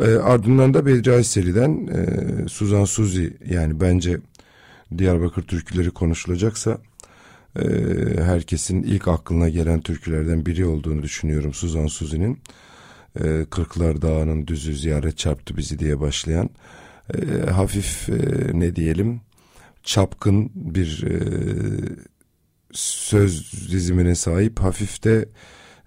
E, 0.00 0.06
ardından 0.06 0.74
da 0.74 0.86
Bedri 0.86 1.12
Ayseli'den 1.12 1.86
e, 1.86 2.48
Suzan 2.48 2.84
Suzi 2.84 3.36
yani 3.50 3.80
bence 3.80 4.18
Diyarbakır 4.98 5.42
türküleri 5.42 5.90
konuşulacaksa 5.90 6.78
e, 7.58 7.64
herkesin 8.22 8.82
ilk 8.82 9.08
aklına 9.08 9.48
gelen 9.48 9.80
türkülerden 9.80 10.46
biri 10.46 10.66
olduğunu 10.66 11.02
düşünüyorum 11.02 11.54
Suzan 11.54 11.86
Suzi'nin. 11.86 12.38
E, 13.24 13.46
Kırklar 13.50 14.02
Dağı'nın 14.02 14.46
düzü 14.46 14.74
ziyaret 14.74 15.18
çarptı 15.18 15.56
bizi 15.56 15.78
diye 15.78 16.00
başlayan 16.00 16.50
e, 17.14 17.50
hafif 17.50 18.08
e, 18.08 18.14
ne 18.52 18.76
diyelim 18.76 19.20
çapkın 19.82 20.50
bir 20.54 21.04
e, 21.06 21.14
söz 22.74 23.52
dizimine 23.70 24.14
sahip 24.14 24.60
hafif 24.60 25.04
de 25.04 25.28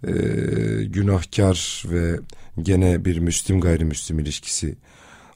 e, 0.07 0.11
günahkar 0.83 1.83
ve 1.91 2.19
gene 2.61 3.05
bir 3.05 3.19
Müslüm 3.19 3.61
gayrimüslim 3.61 4.19
ilişkisi 4.19 4.75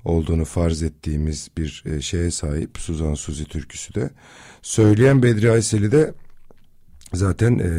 olduğunu 0.06 0.46
farz 0.46 0.84
ettiğimiz 0.84 1.50
bir 1.58 1.84
e, 1.86 2.02
şeye 2.02 2.32
sahip 2.32 2.78
Suzan 2.78 3.14
Suzi 3.14 3.46
türküsü 3.46 3.96
de. 3.96 4.10
Söyleyen 4.62 5.24
Bedri 5.24 5.52
Ayseli 5.52 5.92
de 5.92 6.14
zaten 7.14 7.60
e, 7.60 7.72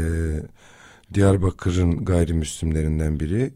Diyarbakır'ın 1.14 2.04
gayrimüslimlerinden 2.04 3.20
biri. 3.20 3.52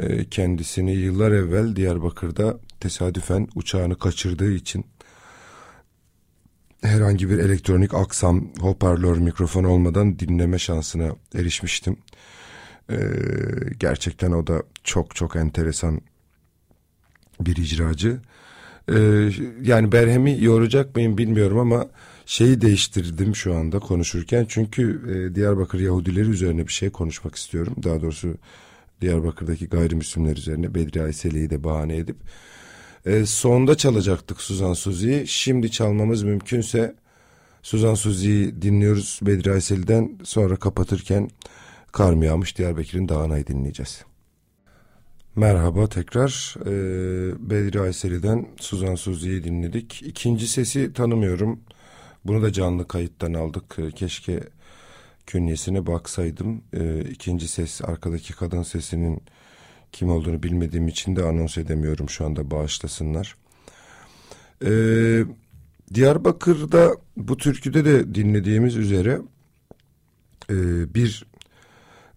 E, 0.00 0.24
kendisini 0.28 0.94
yıllar 0.94 1.32
evvel 1.32 1.76
Diyarbakır'da 1.76 2.58
tesadüfen 2.80 3.48
uçağını 3.54 3.98
kaçırdığı 3.98 4.52
için 4.52 4.86
herhangi 6.82 7.30
bir 7.30 7.38
elektronik 7.38 7.94
aksam, 7.94 8.48
hoparlör, 8.60 9.16
mikrofon 9.16 9.64
olmadan 9.64 10.18
dinleme 10.18 10.58
şansına 10.58 11.12
erişmiştim. 11.34 11.96
Ee, 12.90 12.96
gerçekten 13.78 14.32
o 14.32 14.46
da 14.46 14.62
çok 14.84 15.14
çok 15.14 15.36
enteresan 15.36 16.00
bir 17.40 17.56
icracı. 17.56 18.20
Ee, 18.92 19.30
yani 19.62 19.92
Berhem'i 19.92 20.44
yoracak 20.44 20.96
mıyım 20.96 21.18
bilmiyorum 21.18 21.58
ama 21.58 21.86
şeyi 22.26 22.60
değiştirdim 22.60 23.36
şu 23.36 23.54
anda 23.54 23.78
konuşurken. 23.78 24.46
Çünkü 24.48 25.00
e, 25.10 25.34
Diyarbakır 25.34 25.80
Yahudileri 25.80 26.28
üzerine 26.28 26.66
bir 26.66 26.72
şey 26.72 26.90
konuşmak 26.90 27.34
istiyorum. 27.34 27.74
Daha 27.82 28.00
doğrusu 28.00 28.34
Diyarbakır'daki 29.00 29.68
gayrimüslimler 29.68 30.36
üzerine 30.36 30.74
Bedri 30.74 31.02
Ayseli'yi 31.02 31.50
de 31.50 31.64
bahane 31.64 31.96
edip. 31.96 32.16
E, 33.06 33.26
sonda 33.26 33.76
çalacaktık 33.76 34.40
Suzan 34.40 34.72
Suzi'yi. 34.72 35.26
Şimdi 35.26 35.70
çalmamız 35.70 36.22
mümkünse 36.22 36.94
Suzan 37.62 37.94
Suzi'yi 37.94 38.62
dinliyoruz 38.62 39.20
Bedri 39.22 39.52
Ayseli'den. 39.52 40.18
Sonra 40.24 40.56
kapatırken 40.56 41.30
Kar 41.92 42.12
mı 42.12 42.24
yağmış 42.24 42.58
Diyarbakır'ın 42.58 43.08
dağınayı 43.08 43.46
dinleyeceğiz. 43.46 44.04
Merhaba 45.36 45.88
tekrar. 45.88 46.54
Ee, 46.60 47.50
Bedri 47.50 47.80
Ayseli'den 47.80 48.46
Suzan 48.60 48.94
Suzi'yi 48.94 49.44
dinledik. 49.44 50.02
İkinci 50.02 50.48
sesi 50.48 50.92
tanımıyorum. 50.92 51.60
Bunu 52.24 52.42
da 52.42 52.52
canlı 52.52 52.88
kayıttan 52.88 53.34
aldık. 53.34 53.76
Ee, 53.78 53.90
keşke 53.90 54.40
künyesine 55.26 55.86
baksaydım. 55.86 56.62
Ee, 56.74 57.00
ikinci 57.00 57.48
ses 57.48 57.82
arkadaki 57.82 58.32
kadın 58.32 58.62
sesinin 58.62 59.22
kim 59.92 60.10
olduğunu 60.10 60.42
bilmediğim 60.42 60.88
için 60.88 61.16
de 61.16 61.22
anons 61.22 61.58
edemiyorum 61.58 62.08
şu 62.08 62.26
anda 62.26 62.50
bağışlasınlar. 62.50 63.36
Ee, 64.64 65.24
Diyarbakır'da 65.94 66.96
bu 67.16 67.36
türküde 67.36 67.84
de 67.84 68.14
dinlediğimiz 68.14 68.76
üzere 68.76 69.20
e, 70.50 70.54
bir 70.94 71.26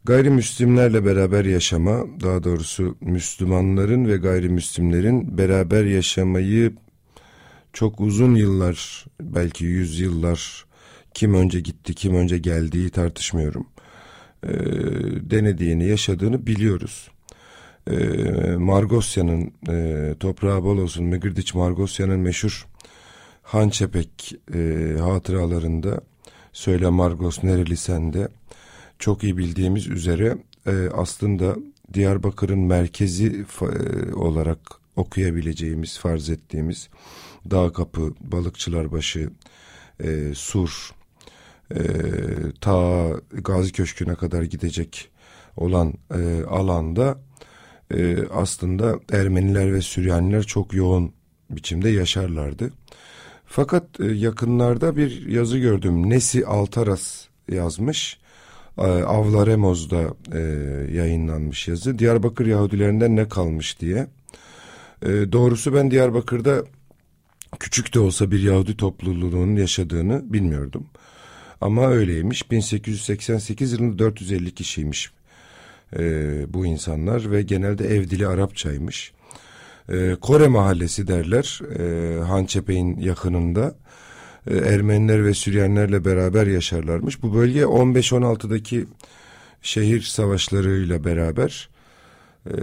gayrimüslimlerle 0.03 1.05
beraber 1.05 1.45
yaşama, 1.45 2.05
daha 2.21 2.43
doğrusu 2.43 2.97
Müslümanların 3.01 4.05
ve 4.05 4.17
gayrimüslimlerin 4.17 5.37
beraber 5.37 5.85
yaşamayı 5.85 6.73
çok 7.73 8.01
uzun 8.01 8.35
yıllar, 8.35 9.05
belki 9.21 9.65
yüz 9.65 9.99
yıllar 9.99 10.65
kim 11.13 11.33
önce 11.33 11.59
gitti, 11.59 11.93
kim 11.93 12.15
önce 12.15 12.37
geldiği 12.37 12.89
tartışmıyorum. 12.89 13.67
E, 14.43 14.49
denediğini, 15.31 15.87
yaşadığını 15.87 16.47
biliyoruz. 16.47 17.11
E, 17.89 17.95
Margosya'nın, 18.55 19.53
e, 19.69 20.15
toprağı 20.19 20.63
bol 20.63 20.77
olsun, 20.77 21.05
Megirdiç 21.05 21.53
Margosya'nın 21.53 22.19
meşhur 22.19 22.67
Hançepek 23.43 24.35
e, 24.53 24.95
hatıralarında 24.99 26.01
Söyle 26.53 26.89
Margos 26.89 27.43
nereli 27.43 27.77
sende? 27.77 28.27
Çok 28.99 29.23
iyi 29.23 29.37
bildiğimiz 29.37 29.87
üzere 29.87 30.37
e, 30.65 30.89
aslında 30.93 31.55
Diyarbakır'ın 31.93 32.59
merkezi 32.59 33.45
e, 33.61 34.13
olarak 34.13 34.59
okuyabileceğimiz, 34.95 35.99
farz 35.99 36.29
ettiğimiz 36.29 36.89
Dağ 37.51 37.73
Kapı, 37.73 38.13
Balıkçılarbaşı, 38.21 39.29
e, 40.03 40.33
Sur, 40.35 40.91
e, 41.75 41.81
ta 42.61 43.07
Gazi 43.31 43.71
Köşkü'ne 43.71 44.15
kadar 44.15 44.43
gidecek 44.43 45.09
olan 45.57 45.93
e, 46.15 46.43
alanda 46.43 47.19
e, 47.93 48.27
aslında 48.33 48.99
Ermeniler 49.11 49.73
ve 49.73 49.81
Süryaniler 49.81 50.43
çok 50.43 50.73
yoğun 50.73 51.13
biçimde 51.49 51.89
yaşarlardı. 51.89 52.71
Fakat 53.45 53.99
e, 53.99 54.05
yakınlarda 54.05 54.97
bir 54.97 55.27
yazı 55.27 55.57
gördüm. 55.57 56.09
Nesi 56.09 56.45
Altaras 56.45 57.25
yazmış. 57.51 58.19
E, 58.77 58.81
Avlaremoz'da 58.81 60.13
e, 60.33 60.39
yayınlanmış 60.93 61.67
yazı. 61.67 61.99
Diyarbakır 61.99 62.45
Yahudilerinden 62.45 63.15
ne 63.15 63.29
kalmış 63.29 63.79
diye. 63.79 64.07
E, 65.01 65.09
doğrusu 65.31 65.73
ben 65.73 65.91
Diyarbakır'da 65.91 66.63
küçük 67.59 67.93
de 67.93 67.99
olsa 67.99 68.31
bir 68.31 68.43
Yahudi 68.43 68.77
topluluğunun 68.77 69.55
yaşadığını 69.55 70.33
bilmiyordum. 70.33 70.85
Ama 71.61 71.87
öyleymiş. 71.87 72.51
1888 72.51 73.71
yılında 73.71 73.99
450 73.99 74.53
kişiymiş 74.53 75.11
e, 75.99 76.03
bu 76.53 76.65
insanlar 76.65 77.31
ve 77.31 77.41
genelde 77.41 77.87
ev 77.87 78.09
dili 78.09 78.27
Arapçaymış. 78.27 79.13
E, 79.89 80.15
Kore 80.21 80.47
mahallesi 80.47 81.07
derler 81.07 81.59
e, 81.79 82.19
Hançepey'in 82.23 82.97
yakınında. 82.97 83.75
E, 84.47 84.57
Ermeniler 84.57 85.25
ve 85.25 85.33
Süryanilerle 85.33 86.05
beraber 86.05 86.47
yaşarlarmış. 86.47 87.23
Bu 87.23 87.33
bölge 87.33 87.61
15-16'daki 87.61 88.85
şehir 89.61 90.01
savaşlarıyla 90.01 91.03
beraber 91.03 91.69
e, 92.45 92.53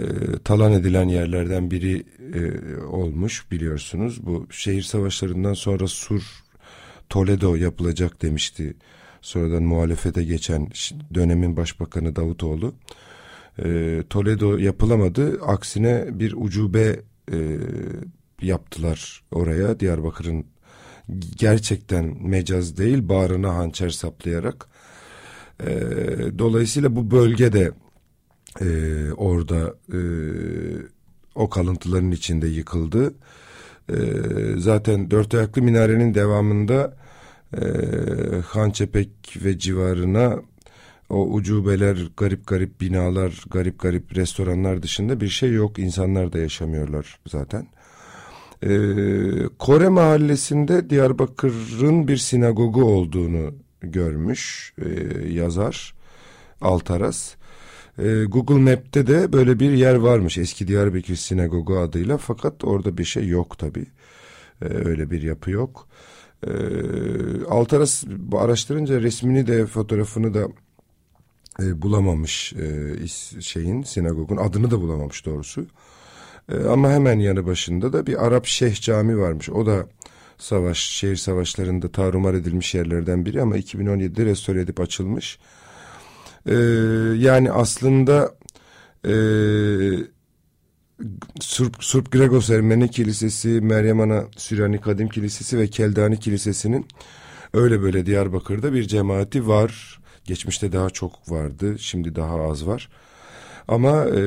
talan 0.45 0.73
edilen 0.73 1.09
yerlerden 1.09 1.71
biri 1.71 2.03
e, 2.35 2.77
olmuş 2.83 3.51
biliyorsunuz. 3.51 4.27
Bu 4.27 4.47
şehir 4.51 4.83
savaşlarından 4.83 5.55
sonra 5.55 5.87
Sur 5.87 6.23
Toledo 7.09 7.55
yapılacak 7.55 8.23
demişti. 8.23 8.75
Sonradan 9.21 9.63
muhalefete 9.63 10.25
geçen 10.25 10.69
dönemin 11.15 11.57
başbakanı 11.57 12.17
Davutoğlu. 12.17 12.75
E, 13.65 14.03
Toledo 14.11 14.57
yapılamadı. 14.57 15.41
Aksine 15.43 16.07
bir 16.11 16.35
ucube 16.37 17.01
e, 17.33 17.59
yaptılar 18.43 19.23
oraya 19.33 19.81
Diyarbakır'ın 19.81 20.47
gerçekten 21.37 22.17
mecaz 22.29 22.77
değil 22.77 23.09
bağrına 23.09 23.55
hançer 23.55 23.91
saplayarak. 23.91 24.69
E, 25.61 25.71
dolayısıyla 26.39 26.97
bu 26.97 27.11
bölgede 27.11 27.73
e, 28.61 28.67
orada 29.13 29.75
e, 29.93 30.01
o 31.35 31.49
kalıntıların 31.49 32.11
içinde 32.11 32.49
yıkıldı. 32.49 33.15
E, 33.91 33.97
zaten 34.57 35.11
dört 35.11 35.35
ayaklı 35.35 35.63
minarenin 35.63 36.15
devamında 36.15 36.97
e, 37.57 37.61
Hançepek 38.47 39.11
ve 39.45 39.59
civarına 39.59 40.39
o 41.11 41.27
ucubeler, 41.27 41.97
garip 42.17 42.47
garip 42.47 42.81
binalar, 42.81 43.45
garip 43.51 43.79
garip 43.79 44.17
restoranlar 44.17 44.83
dışında 44.83 45.21
bir 45.21 45.29
şey 45.29 45.53
yok. 45.53 45.79
İnsanlar 45.79 46.33
da 46.33 46.39
yaşamıyorlar 46.39 47.19
zaten. 47.27 47.67
Ee, 48.63 48.69
Kore 49.59 49.89
mahallesinde 49.89 50.91
Diyarbakır'ın 50.91 52.09
bir 52.09 52.17
sinagogu 52.17 52.85
olduğunu 52.85 53.55
görmüş 53.81 54.75
e, 54.79 54.89
yazar 55.29 55.95
Altaras. 56.61 57.35
E, 57.99 58.25
Google 58.25 58.55
Map'te 58.55 59.07
de 59.07 59.33
böyle 59.33 59.61
bir 59.61 59.71
yer 59.71 59.95
varmış 59.95 60.39
eski 60.39 60.69
Diyarbakır 60.69 61.17
Sinagogu 61.17 61.79
adıyla 61.79 62.17
fakat 62.17 62.65
orada 62.65 62.99
bir 62.99 63.05
şey 63.05 63.29
yok 63.29 63.59
tabi. 63.59 63.87
E, 64.63 64.65
öyle 64.65 65.11
bir 65.11 65.23
yapı 65.23 65.51
yok. 65.51 65.89
E, 66.47 66.51
Altaras 67.49 68.05
araştırınca 68.33 69.01
resmini 69.01 69.47
de 69.47 69.67
fotoğrafını 69.67 70.35
da 70.35 70.49
e, 71.63 71.83
bulamamış 71.83 72.53
e, 72.53 72.97
şeyin 73.41 73.83
sinagogun 73.83 74.37
adını 74.37 74.71
da 74.71 74.81
bulamamış 74.81 75.27
doğrusu. 75.27 75.67
E, 76.53 76.65
ama 76.65 76.91
hemen 76.91 77.19
yanı 77.19 77.47
başında 77.47 77.93
da 77.93 78.07
bir 78.07 78.27
Arap 78.27 78.47
Şeyh 78.47 78.81
Cami 78.81 79.19
varmış. 79.19 79.51
O 79.51 79.67
da 79.67 79.87
savaş 80.39 80.79
şehir 80.79 81.17
savaşlarında 81.17 81.93
tarumar 81.93 82.35
edilmiş 82.35 82.75
yerlerden 82.75 83.27
biri 83.27 83.43
ama 83.43 83.59
2017'de 83.59 84.25
restore 84.25 84.61
edip 84.61 84.81
açılmış. 84.81 85.39
E, 86.47 86.55
yani 87.17 87.53
aslında 87.53 88.35
e, 89.05 89.13
Surp, 91.41 91.85
Surp 91.85 92.13
Gregos 92.13 92.51
Ermeni 92.51 92.91
Kilisesi, 92.91 93.49
Meryem 93.49 94.01
Ana 94.01 94.25
Süryani 94.37 94.81
Kadim 94.81 95.09
Kilisesi 95.09 95.59
ve 95.59 95.67
Keldani 95.67 96.21
Kilisesi'nin 96.21 96.87
öyle 97.55 97.83
böyle 97.83 98.07
Diyarbakır'da 98.07 98.73
bir 98.73 98.83
cemaati 98.83 99.49
var. 99.49 100.01
Geçmişte 100.29 100.73
daha 100.73 100.91
çok 100.91 101.31
vardı, 101.31 101.79
şimdi 101.79 102.15
daha 102.15 102.41
az 102.41 102.67
var. 102.67 102.89
Ama 103.69 104.05
e, 104.05 104.21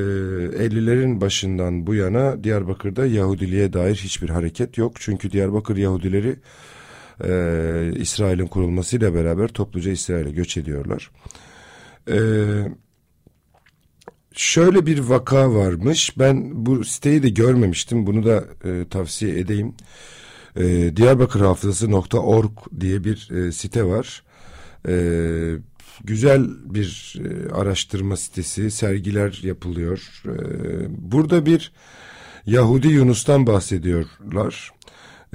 50'lerin 0.66 1.20
başından 1.20 1.86
bu 1.86 1.94
yana 1.94 2.44
Diyarbakır'da 2.44 3.06
Yahudiliğe 3.06 3.72
dair 3.72 3.94
hiçbir 3.94 4.28
hareket 4.28 4.78
yok. 4.78 4.92
Çünkü 5.00 5.32
Diyarbakır 5.32 5.76
Yahudileri 5.76 6.36
e, 7.24 7.32
İsrail'in 7.96 8.46
kurulmasıyla 8.46 9.14
beraber 9.14 9.48
topluca 9.48 9.90
İsrail'e 9.90 10.30
göç 10.30 10.56
ediyorlar. 10.56 11.10
E, 12.10 12.18
şöyle 14.32 14.86
bir 14.86 14.98
vaka 14.98 15.54
varmış. 15.54 16.18
Ben 16.18 16.66
bu 16.66 16.84
siteyi 16.84 17.22
de 17.22 17.28
görmemiştim. 17.28 18.06
Bunu 18.06 18.26
da 18.26 18.44
e, 18.64 18.88
tavsiye 18.88 19.38
edeyim. 19.38 19.74
E, 20.56 20.96
Diyarbakır 20.96 21.40
Hafızası.org 21.40 22.50
diye 22.80 23.04
bir 23.04 23.30
e, 23.30 23.52
site 23.52 23.84
var. 23.84 24.22
E, 24.88 24.94
güzel 26.04 26.46
bir 26.64 27.16
e, 27.24 27.52
araştırma 27.52 28.16
sitesi, 28.16 28.70
sergiler 28.70 29.40
yapılıyor. 29.42 30.22
E, 30.26 30.32
burada 31.12 31.46
bir 31.46 31.72
Yahudi 32.46 32.88
Yunus'tan 32.88 33.46
bahsediyorlar. 33.46 34.70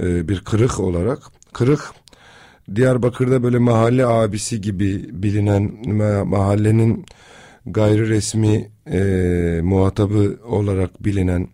E, 0.00 0.28
bir 0.28 0.40
kırık 0.40 0.80
olarak. 0.80 1.18
Kırık 1.52 1.92
Diyarbakır'da 2.74 3.42
böyle 3.42 3.58
mahalle 3.58 4.06
abisi 4.06 4.60
gibi 4.60 5.08
bilinen 5.12 5.88
mahallenin 6.28 7.06
gayri 7.66 8.08
resmi 8.08 8.70
e, 8.92 9.00
muhatabı 9.62 10.38
olarak 10.44 11.04
bilinen 11.04 11.48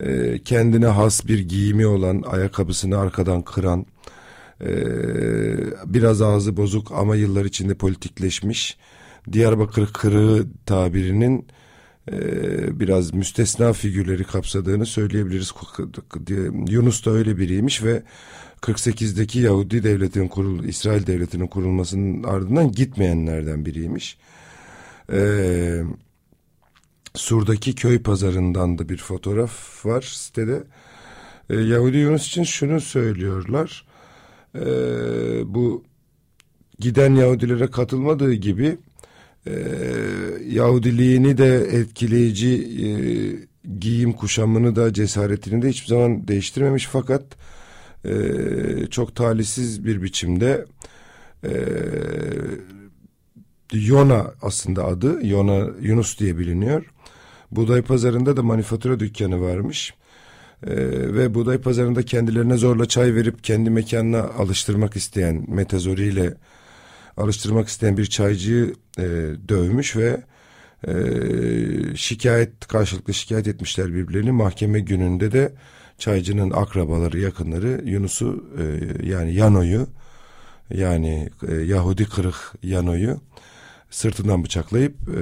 e, 0.00 0.38
kendine 0.44 0.86
has 0.86 1.26
bir 1.26 1.38
giyimi 1.38 1.86
olan 1.86 2.22
ayakkabısını 2.26 2.98
arkadan 2.98 3.42
kıran 3.42 3.86
e, 4.60 4.70
biraz 5.86 6.22
ağzı 6.22 6.56
bozuk 6.56 6.92
ama 6.92 7.16
yıllar 7.16 7.44
içinde 7.44 7.74
politikleşmiş 7.74 8.78
Diyarbakır 9.32 9.92
kırığı 9.92 10.46
tabirinin 10.66 11.46
e, 12.12 12.80
biraz 12.80 13.14
müstesna 13.14 13.72
figürleri 13.72 14.24
kapsadığını 14.24 14.86
söyleyebiliriz. 14.86 15.52
Yunus 16.68 17.06
da 17.06 17.10
öyle 17.10 17.38
biriymiş 17.38 17.84
ve 17.84 18.02
48'deki 18.60 19.38
Yahudi 19.38 19.82
devletinin 19.82 20.28
kurul 20.28 20.64
İsrail 20.64 21.06
devletinin 21.06 21.46
kurulmasının 21.46 22.22
ardından 22.22 22.72
gitmeyenlerden 22.72 23.66
biriymiş. 23.66 24.18
Ee, 25.12 25.82
Sur'daki 27.14 27.74
köy 27.74 28.02
pazarından 28.02 28.78
da 28.78 28.88
bir 28.88 28.96
fotoğraf 28.96 29.86
var 29.86 30.02
sitede. 30.02 30.62
Ee, 31.50 31.56
Yahudi 31.56 31.96
Yunus 31.96 32.26
için 32.26 32.44
şunu 32.44 32.80
söylüyorlar. 32.80 33.86
Ee, 34.60 35.54
bu 35.54 35.84
giden 36.78 37.14
Yahudilere 37.14 37.66
katılmadığı 37.66 38.32
gibi 38.32 38.78
e, 39.46 39.52
Yahudiliğini 40.46 41.38
de 41.38 41.56
etkileyici 41.56 42.52
e, 42.86 42.88
giyim 43.78 44.12
kuşamını 44.12 44.76
da 44.76 44.92
cesaretini 44.92 45.62
de 45.62 45.68
hiçbir 45.68 45.88
zaman 45.88 46.28
değiştirmemiş 46.28 46.86
fakat 46.86 47.22
e, 48.04 48.12
çok 48.90 49.16
talihsiz 49.16 49.84
bir 49.84 50.02
biçimde 50.02 50.66
e, 51.44 51.52
Yona 53.72 54.34
aslında 54.42 54.84
adı 54.84 55.26
Yona 55.26 55.68
Yunus 55.80 56.18
diye 56.18 56.38
biliniyor. 56.38 56.84
Buğday 57.50 57.82
pazarında 57.82 58.36
da 58.36 58.42
manifatura 58.42 59.00
dükkanı 59.00 59.40
varmış. 59.40 59.94
Ee, 60.66 60.70
ve 61.14 61.34
buğday 61.34 61.58
pazarında 61.58 62.02
kendilerine 62.02 62.56
zorla 62.56 62.86
çay 62.86 63.14
verip 63.14 63.44
kendi 63.44 63.70
mekanına 63.70 64.22
alıştırmak 64.22 64.96
isteyen 64.96 65.44
metazori 65.48 66.06
ile 66.06 66.34
alıştırmak 67.16 67.68
isteyen 67.68 67.96
bir 67.96 68.06
çaycıyı 68.06 68.74
e, 68.98 69.02
dövmüş 69.48 69.96
ve 69.96 70.20
e, 70.88 70.94
şikayet 71.96 72.66
karşılıklı 72.66 73.14
şikayet 73.14 73.48
etmişler 73.48 73.94
birbirlerini 73.94 74.32
mahkeme 74.32 74.80
gününde 74.80 75.32
de 75.32 75.52
çaycının 75.98 76.50
akrabaları 76.50 77.18
yakınları 77.18 77.82
Yunus'u 77.84 78.44
e, 78.58 79.06
yani 79.06 79.34
Yano'yu 79.34 79.86
yani 80.70 81.30
e, 81.48 81.54
Yahudi 81.54 82.04
kırık 82.04 82.54
Yano'yu 82.62 83.20
sırtından 83.90 84.44
bıçaklayıp 84.44 84.94
e, 85.08 85.20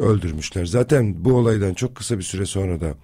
öldürmüşler. 0.00 0.66
Zaten 0.66 1.24
bu 1.24 1.32
olaydan 1.32 1.74
çok 1.74 1.94
kısa 1.94 2.18
bir 2.18 2.22
süre 2.22 2.46
sonra 2.46 2.80
da 2.80 2.94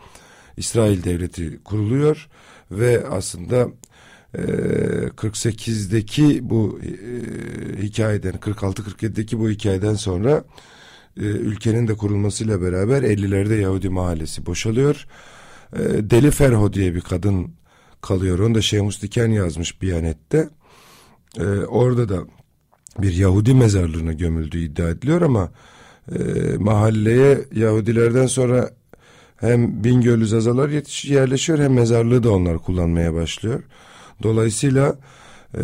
İsrail 0.58 1.04
devleti 1.04 1.58
kuruluyor 1.64 2.28
ve 2.70 3.06
aslında 3.06 3.68
e, 4.34 4.40
48'deki 5.16 6.50
bu 6.50 6.80
e, 6.82 7.82
hikayeden 7.82 8.34
46-47'deki 8.34 9.38
bu 9.38 9.50
hikayeden 9.50 9.94
sonra 9.94 10.44
e, 11.16 11.20
ülkenin 11.20 11.88
de 11.88 11.94
kurulmasıyla 11.94 12.62
beraber 12.62 13.02
50'lerde 13.02 13.60
Yahudi 13.60 13.88
mahallesi 13.88 14.46
boşalıyor. 14.46 15.06
E, 15.72 15.78
Deli 16.10 16.30
Ferho 16.30 16.72
diye 16.72 16.94
bir 16.94 17.00
kadın 17.00 17.54
kalıyor. 18.00 18.38
Onu 18.38 18.54
da 18.54 18.62
Şeyh 18.62 19.02
Diken 19.02 19.30
yazmış 19.30 19.82
Biyanet'te. 19.82 20.48
E, 21.38 21.44
orada 21.60 22.08
da 22.08 22.18
bir 22.98 23.12
Yahudi 23.12 23.54
mezarlığına 23.54 24.12
gömüldüğü 24.12 24.58
iddia 24.58 24.88
ediliyor 24.88 25.22
ama 25.22 25.50
e, 26.16 26.18
mahalleye 26.58 27.44
Yahudilerden 27.54 28.26
sonra 28.26 28.70
hem 29.40 29.84
Bingöl'ü 29.84 30.26
Zazalar 30.26 30.70
yerleşiyor 31.02 31.58
hem 31.58 31.72
mezarlığı 31.72 32.22
da 32.22 32.32
onlar 32.32 32.58
kullanmaya 32.58 33.14
başlıyor. 33.14 33.62
Dolayısıyla 34.22 34.98
e, 35.54 35.60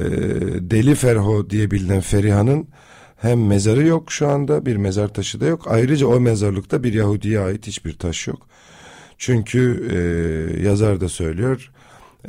Deli 0.61 0.95
Ferho 0.95 1.51
diye 1.51 1.71
bilinen 1.71 2.01
Feriha'nın 2.01 2.69
hem 3.17 3.47
mezarı 3.47 3.87
yok 3.87 4.13
şu 4.13 4.29
anda 4.29 4.67
bir 4.67 4.77
mezar 4.77 5.09
taşı 5.09 5.41
da 5.41 5.47
yok. 5.47 5.67
Ayrıca 5.69 6.07
o 6.07 6.21
mezarlıkta 6.21 6.83
bir 6.83 6.93
Yahudi'ye 6.93 7.41
ait 7.41 7.67
hiçbir 7.67 7.99
taş 7.99 8.27
yok. 8.27 8.47
Çünkü 9.19 9.89
e, 9.91 10.67
yazar 10.67 11.01
da 11.01 11.09
söylüyor 11.09 11.71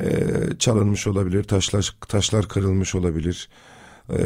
e, 0.00 0.08
çalınmış 0.58 1.06
olabilir, 1.06 1.44
taşlar, 1.44 1.96
taşlar 2.08 2.48
kırılmış 2.48 2.94
olabilir 2.94 3.48
e, 4.10 4.18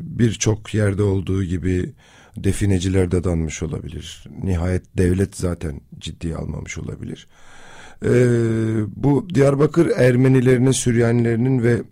birçok 0.00 0.74
yerde 0.74 1.02
olduğu 1.02 1.44
gibi 1.44 1.92
defineciler 2.36 3.10
de 3.10 3.24
danmış 3.24 3.62
olabilir. 3.62 4.24
Nihayet 4.42 4.98
devlet 4.98 5.36
zaten 5.36 5.80
ciddiye 5.98 6.36
almamış 6.36 6.78
olabilir. 6.78 7.28
E, 8.04 8.10
bu 8.96 9.28
Diyarbakır 9.34 9.86
Ermenilerinin, 9.86 10.70
Süryanilerinin 10.70 11.62
ve 11.62 11.82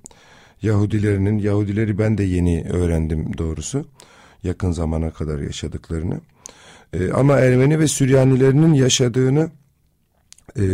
Yahudilerinin, 0.63 1.39
Yahudileri 1.39 1.99
ben 1.99 2.19
de 2.19 2.23
yeni 2.23 2.65
öğrendim 2.71 3.39
doğrusu. 3.39 3.87
Yakın 4.43 4.73
zamana 4.73 5.11
kadar 5.11 5.39
yaşadıklarını. 5.39 6.21
E, 6.93 7.11
ama 7.11 7.39
Ermeni 7.39 7.79
ve 7.79 7.89
Süryanilerinin 7.89 8.75
yaşadığını 8.75 9.51
e, 10.59 10.65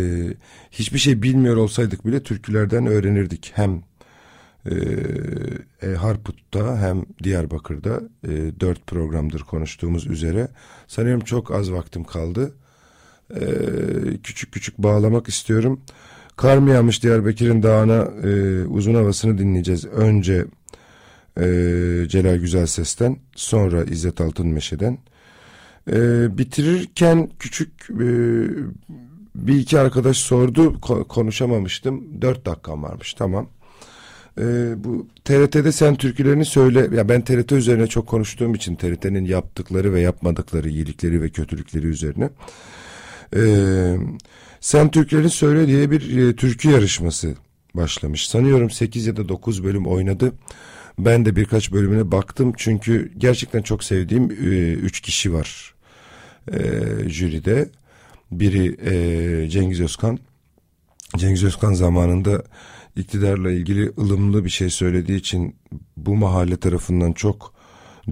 hiçbir 0.71 0.99
şey 0.99 1.21
bilmiyor 1.21 1.57
olsaydık 1.57 2.05
bile 2.05 2.23
türkülerden 2.23 2.85
öğrenirdik. 2.85 3.51
Hem 3.55 3.81
e, 5.81 5.95
Harput'ta 5.95 6.77
hem 6.77 7.05
Diyarbakır'da 7.23 8.01
e, 8.23 8.59
dört 8.59 8.87
programdır 8.87 9.39
konuştuğumuz 9.39 10.07
üzere 10.07 10.47
sanıyorum 10.87 11.23
çok 11.23 11.51
az 11.51 11.71
vaktim 11.71 12.03
kaldı. 12.03 12.53
E, 13.35 13.41
küçük 14.23 14.51
küçük 14.51 14.77
bağlamak 14.77 15.27
istiyorum. 15.27 15.81
Kar 16.35 16.57
mı 16.57 16.69
yağmış 16.69 17.03
Diyarbakır'ın 17.03 17.63
dağına 17.63 18.07
e, 18.23 18.63
uzun 18.65 18.95
havasını 18.95 19.37
dinleyeceğiz. 19.37 19.85
Önce 19.85 20.45
e, 21.37 21.45
Celal 22.07 22.35
Güzel 22.35 22.65
Ses'ten 22.65 23.17
sonra 23.35 23.83
İzzet 23.83 24.21
Altın 24.21 24.47
Meşe'den. 24.47 24.97
E, 25.91 26.27
bitirirken 26.37 27.29
küçük 27.39 27.89
e, 27.89 28.05
bir 29.35 29.55
iki 29.55 29.79
arkadaş 29.79 30.17
sordu 30.17 30.81
konuşamamıştım. 31.09 32.21
Dört 32.21 32.45
dakikam 32.45 32.83
varmış 32.83 33.13
tamam 33.13 33.49
e, 34.39 34.75
bu 34.83 35.07
TRT'de 35.25 35.71
sen 35.71 35.95
türkülerini 35.95 36.45
söyle. 36.45 36.89
Ya 36.95 37.09
ben 37.09 37.21
TRT 37.21 37.51
üzerine 37.51 37.87
çok 37.87 38.07
konuştuğum 38.07 38.55
için 38.55 38.75
TRT'nin 38.75 39.25
yaptıkları 39.25 39.93
ve 39.93 40.01
yapmadıkları, 40.01 40.69
iyilikleri 40.69 41.21
ve 41.21 41.29
kötülükleri 41.29 41.87
üzerine. 41.87 42.29
E, 43.35 43.41
sen 44.61 44.91
türkülerini 44.91 45.29
söyle 45.29 45.67
diye 45.67 45.91
bir 45.91 46.17
e, 46.17 46.35
türkü 46.35 46.69
yarışması 46.69 47.35
başlamış. 47.75 48.29
Sanıyorum 48.29 48.69
8 48.69 49.07
ya 49.07 49.17
da 49.17 49.29
9 49.29 49.63
bölüm 49.63 49.85
oynadı. 49.85 50.31
Ben 50.99 51.25
de 51.25 51.35
birkaç 51.35 51.71
bölümüne 51.71 52.11
baktım 52.11 52.53
çünkü 52.57 53.11
gerçekten 53.17 53.61
çok 53.61 53.83
sevdiğim 53.83 54.31
e, 54.31 54.73
üç 54.73 54.99
kişi 54.99 55.33
var 55.33 55.73
e, 56.53 56.59
jüride. 57.09 57.69
Biri 58.31 58.77
e, 58.89 59.49
Cengiz 59.49 59.81
Özkan. 59.81 60.19
Cengiz 61.17 61.43
Özkan 61.43 61.73
zamanında 61.73 62.43
iktidarla 62.97 63.51
ilgili 63.51 63.91
ılımlı 63.99 64.45
bir 64.45 64.49
şey 64.49 64.69
söylediği 64.69 65.19
için 65.19 65.55
bu 65.97 66.15
mahalle 66.15 66.57
tarafından 66.57 67.13
çok 67.13 67.53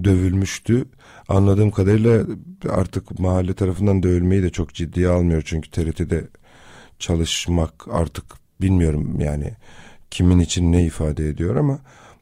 dövülmüştü. 0.04 0.84
Anladığım 1.28 1.70
kadarıyla 1.70 2.26
artık 2.68 3.18
mahalle 3.18 3.54
tarafından 3.54 4.02
dövülmeyi 4.02 4.42
de 4.42 4.50
çok 4.50 4.74
ciddiye 4.74 5.08
almıyor. 5.08 5.42
Çünkü 5.46 5.70
TRT'de 5.70 6.28
çalışmak 6.98 7.88
artık 7.90 8.24
bilmiyorum 8.60 9.20
yani 9.20 9.52
kimin 10.10 10.38
için 10.38 10.72
ne 10.72 10.84
ifade 10.84 11.28
ediyor 11.28 11.56
ama 11.56 11.78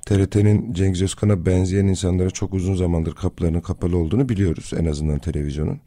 TRT'nin 0.07 0.73
Cengiz 0.73 1.03
Özkan'a 1.03 1.47
benzeyen 1.47 1.87
insanlara 1.87 2.31
çok 2.31 2.55
uzun 2.55 2.75
zamandır 2.75 3.15
kapılarının 3.15 3.61
kapalı 3.61 3.97
olduğunu 3.97 4.29
biliyoruz 4.29 4.73
en 4.77 4.85
azından 4.85 5.19
televizyonun. 5.19 5.81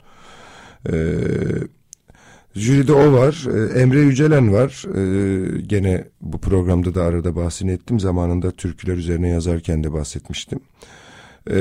Ee, 0.90 0.94
Jüride 2.58 2.94
o 2.94 3.14
var. 3.14 3.46
Ee, 3.54 3.80
Emre 3.80 4.00
Yücelen 4.00 4.54
var. 4.54 4.84
Ee, 4.96 5.62
gene 5.62 6.08
bu 6.22 6.42
programda 6.42 6.96
da 6.96 7.04
arada 7.04 7.36
bahsini 7.36 7.72
ettim. 7.72 8.00
Zamanında 8.00 8.52
türküler 8.52 8.98
üzerine 8.98 9.30
yazarken 9.30 9.84
de 9.84 9.94
bahsetmiştim. 9.94 10.60
Ee, 11.50 11.60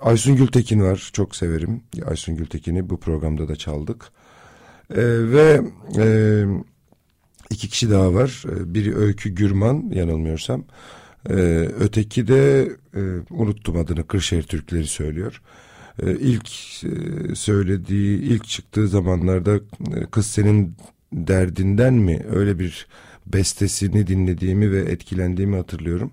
Aysun 0.00 0.36
Gültekin 0.36 0.80
var. 0.80 1.10
Çok 1.12 1.36
severim. 1.36 1.80
Aysun 2.06 2.36
Gültekin'i 2.36 2.90
bu 2.90 3.00
programda 3.00 3.48
da 3.48 3.56
çaldık. 3.56 4.04
ve 4.90 5.62
e, 5.98 6.44
iki 7.50 7.68
kişi 7.68 7.90
daha 7.90 8.14
var. 8.14 8.42
biri 8.46 8.96
Öykü 8.96 9.30
Gürman 9.30 9.90
yanılmıyorsam. 9.94 10.64
E, 11.30 11.34
öteki 11.80 12.28
de 12.28 12.68
e, 12.96 13.00
unuttum 13.30 13.76
adını 13.76 14.06
Kırşehir 14.06 14.42
Türkleri 14.42 14.86
söylüyor. 14.86 15.42
E, 15.42 15.73
ilk 16.02 16.48
e, 16.84 17.34
söylediği, 17.34 18.18
ilk 18.18 18.44
çıktığı 18.44 18.88
zamanlarda 18.88 19.54
e, 19.56 19.60
kız 20.10 20.26
senin 20.26 20.76
derdinden 21.12 21.94
mi 21.94 22.26
öyle 22.30 22.58
bir 22.58 22.86
bestesini 23.26 24.06
dinlediğimi 24.06 24.70
ve 24.72 24.78
etkilendiğimi 24.78 25.56
hatırlıyorum. 25.56 26.10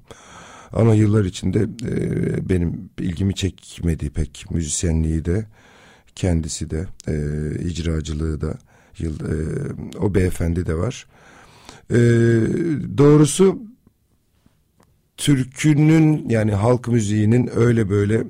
Ama 0.73 0.95
yıllar 0.95 1.25
içinde 1.25 1.59
e, 1.59 2.49
benim 2.49 2.89
ilgimi 2.99 3.35
çekmedi 3.35 4.09
pek 4.09 4.45
müzisyenliği 4.51 5.25
de 5.25 5.45
kendisi 6.15 6.69
de 6.69 6.87
icracılığı 7.63 8.41
da 8.41 8.57
yıl, 8.99 9.19
o 9.99 10.15
beyefendi 10.15 10.65
de 10.65 10.75
var. 10.75 11.07
Doğrusu 12.97 13.59
türkünün 15.17 16.29
yani 16.29 16.51
halk 16.51 16.87
müziğinin 16.87 17.49
öyle 17.55 17.89
böyle 17.89 18.23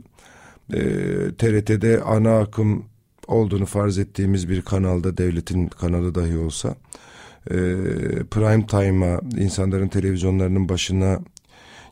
e, 0.73 0.79
TRT'de 1.37 2.01
ana 2.01 2.39
akım 2.39 2.85
olduğunu 3.27 3.65
farz 3.65 3.97
ettiğimiz 3.97 4.49
bir 4.49 4.61
kanalda 4.61 5.17
devletin 5.17 5.67
kanalı 5.67 6.15
dahi 6.15 6.37
olsa 6.37 6.75
e, 7.49 7.55
prime 8.31 8.67
time'a 8.67 9.21
insanların 9.37 9.87
televizyonlarının 9.87 10.69
başına 10.69 11.19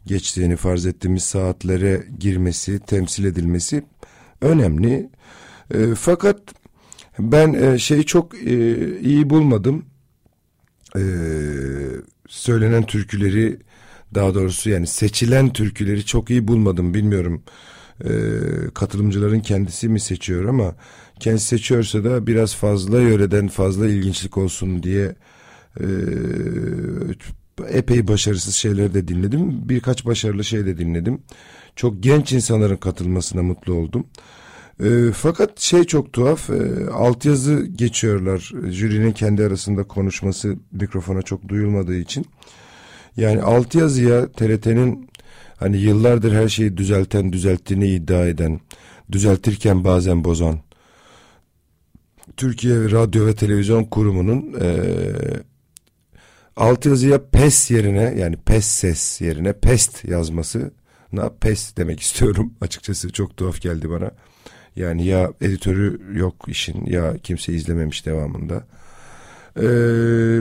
geçtiğini 0.05 0.55
farz 0.55 0.85
ettiğimiz 0.85 1.23
saatlere 1.23 2.03
girmesi, 2.19 2.79
temsil 2.79 3.25
edilmesi 3.25 3.83
önemli. 4.41 5.09
E, 5.73 5.95
fakat 5.95 6.39
ben 7.19 7.53
e, 7.53 7.79
şeyi 7.79 8.05
çok 8.05 8.35
e, 8.35 8.99
iyi 8.99 9.29
bulmadım. 9.29 9.85
E, 10.95 11.01
söylenen 12.27 12.85
türküleri 12.85 13.59
daha 14.15 14.35
doğrusu 14.35 14.69
yani 14.69 14.87
seçilen 14.87 15.53
türküleri 15.53 16.05
çok 16.05 16.29
iyi 16.29 16.47
bulmadım. 16.47 16.93
Bilmiyorum 16.93 17.43
e, 18.03 18.11
katılımcıların 18.73 19.39
kendisi 19.39 19.89
mi 19.89 19.99
seçiyor 19.99 20.45
ama 20.45 20.75
kendisi 21.19 21.45
seçiyorsa 21.45 22.03
da 22.03 22.27
biraz 22.27 22.55
fazla 22.55 23.01
yöreden 23.01 23.47
fazla 23.47 23.87
ilginçlik 23.87 24.37
olsun 24.37 24.83
diye 24.83 25.15
e, 25.79 25.85
epey 27.69 28.07
başarısız 28.07 28.55
şeyler 28.55 28.93
de 28.93 29.07
dinledim. 29.07 29.69
Birkaç 29.69 30.05
başarılı 30.05 30.43
şey 30.43 30.65
de 30.65 30.77
dinledim. 30.77 31.21
Çok 31.75 32.03
genç 32.03 32.33
insanların 32.33 32.77
katılmasına 32.77 33.43
mutlu 33.43 33.73
oldum. 33.73 34.07
E, 34.83 35.11
fakat 35.13 35.59
şey 35.59 35.83
çok 35.83 36.13
tuhaf, 36.13 36.49
e, 36.49 36.89
altyazı 36.89 37.65
geçiyorlar. 37.65 38.51
Jürinin 38.69 39.11
kendi 39.11 39.43
arasında 39.43 39.83
konuşması 39.83 40.55
mikrofona 40.71 41.21
çok 41.21 41.47
duyulmadığı 41.47 41.97
için. 41.97 42.25
Yani 43.17 43.41
altyazıya 43.41 44.31
TRT'nin 44.31 45.09
hani 45.59 45.77
yıllardır 45.77 46.33
her 46.33 46.49
şeyi 46.49 46.77
düzelten, 46.77 47.33
düzelttiğini 47.33 47.87
iddia 47.87 48.27
eden, 48.27 48.59
düzeltirken 49.11 49.83
bazen 49.83 50.23
bozan 50.23 50.59
Türkiye 52.37 52.91
Radyo 52.91 53.25
ve 53.25 53.35
Televizyon 53.35 53.83
Kurumu'nun 53.83 54.53
e, 54.61 54.69
altyazıya 56.55 57.29
PES 57.31 57.71
yerine 57.71 58.13
yani 58.17 58.37
PES 58.37 58.65
ses 58.65 59.21
yerine 59.21 59.53
PEST 59.53 60.05
yazması 60.05 60.71
na 61.11 61.29
PES 61.29 61.77
demek 61.77 61.99
istiyorum 61.99 62.53
açıkçası 62.61 63.13
çok 63.13 63.37
tuhaf 63.37 63.61
geldi 63.61 63.89
bana. 63.89 64.11
Yani 64.75 65.05
ya 65.05 65.31
editörü 65.41 66.17
yok 66.19 66.35
işin 66.47 66.85
ya 66.85 67.17
kimse 67.23 67.53
izlememiş 67.53 68.05
devamında. 68.05 68.67
Ee, 69.61 70.39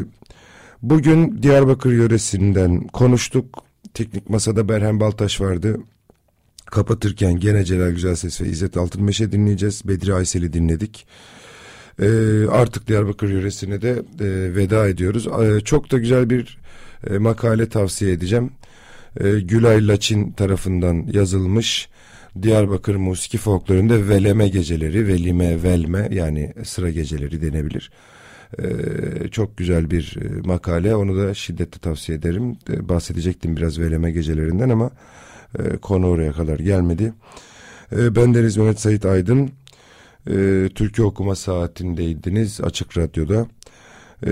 bugün 0.82 1.42
Diyarbakır 1.42 1.92
yöresinden 1.92 2.80
konuştuk. 2.86 3.67
Teknik 3.94 4.30
masada 4.30 4.68
Berhem 4.68 5.00
Baltaş 5.00 5.40
vardı. 5.40 5.80
Kapatırken 6.66 7.40
gene 7.40 7.64
Celal 7.64 7.90
Güzelses 7.90 8.40
ve 8.40 8.46
İzzet 8.46 8.76
Altınmeşe 8.76 9.32
dinleyeceğiz. 9.32 9.82
Bedri 9.84 10.14
Aysel'i 10.14 10.52
dinledik. 10.52 11.06
Ee, 12.02 12.46
artık 12.50 12.88
Diyarbakır 12.88 13.28
yöresine 13.28 13.82
de 13.82 13.90
e, 14.20 14.56
veda 14.56 14.88
ediyoruz. 14.88 15.26
Ee, 15.26 15.60
çok 15.60 15.90
da 15.90 15.98
güzel 15.98 16.30
bir 16.30 16.58
e, 17.10 17.18
makale 17.18 17.68
tavsiye 17.68 18.12
edeceğim. 18.12 18.50
Ee, 19.20 19.40
Gülay 19.40 19.88
Laçin 19.88 20.32
tarafından 20.32 21.06
yazılmış 21.12 21.88
Diyarbakır 22.42 22.96
musiki 22.96 23.38
folklorunda 23.38 24.08
veleme 24.08 24.48
geceleri, 24.48 25.06
velime, 25.06 25.62
velme 25.62 26.08
yani 26.12 26.54
sıra 26.64 26.90
geceleri 26.90 27.42
denebilir. 27.42 27.90
Ee, 28.58 29.28
çok 29.30 29.56
güzel 29.56 29.90
bir 29.90 30.16
e, 30.22 30.40
makale 30.46 30.96
onu 30.96 31.16
da 31.16 31.34
şiddetle 31.34 31.78
tavsiye 31.78 32.18
ederim. 32.18 32.56
Bahsedecektim 32.68 33.56
biraz 33.56 33.78
veleme 33.78 34.10
gecelerinden 34.10 34.68
ama 34.68 34.90
e, 35.58 35.76
konu 35.76 36.06
oraya 36.06 36.32
kadar 36.32 36.58
gelmedi. 36.58 37.12
Ee, 37.92 38.16
ben 38.16 38.34
Deniz 38.34 38.56
Mehmet 38.56 38.80
Sait 38.80 39.06
Aydın. 39.06 39.50
Ee, 40.30 40.68
Türkiye 40.74 41.06
okuma 41.06 41.34
saatindeydiniz 41.34 42.60
Açık 42.60 42.98
Radyo'da. 42.98 43.46
Ee, 44.26 44.30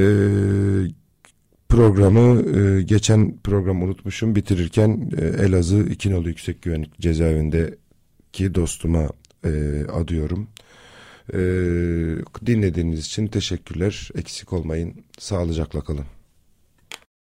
programı 1.68 2.58
e, 2.58 2.82
geçen 2.82 3.36
program 3.44 3.82
unutmuşum 3.82 4.34
bitirirken 4.34 5.10
e, 5.18 5.24
Elazığ 5.24 5.86
İkinoğlu 5.90 6.28
Yüksek 6.28 6.62
Güvenlik 6.62 7.00
Cezaevindeki 7.00 8.54
dostuma 8.54 9.08
e, 9.44 9.84
adıyorum. 9.92 10.48
E, 11.32 11.38
dinlediğiniz 12.46 13.06
için 13.06 13.26
teşekkürler. 13.26 14.10
Eksik 14.14 14.52
olmayın. 14.52 14.94
Sağlıcakla 15.18 15.80
kalın. 15.80 16.04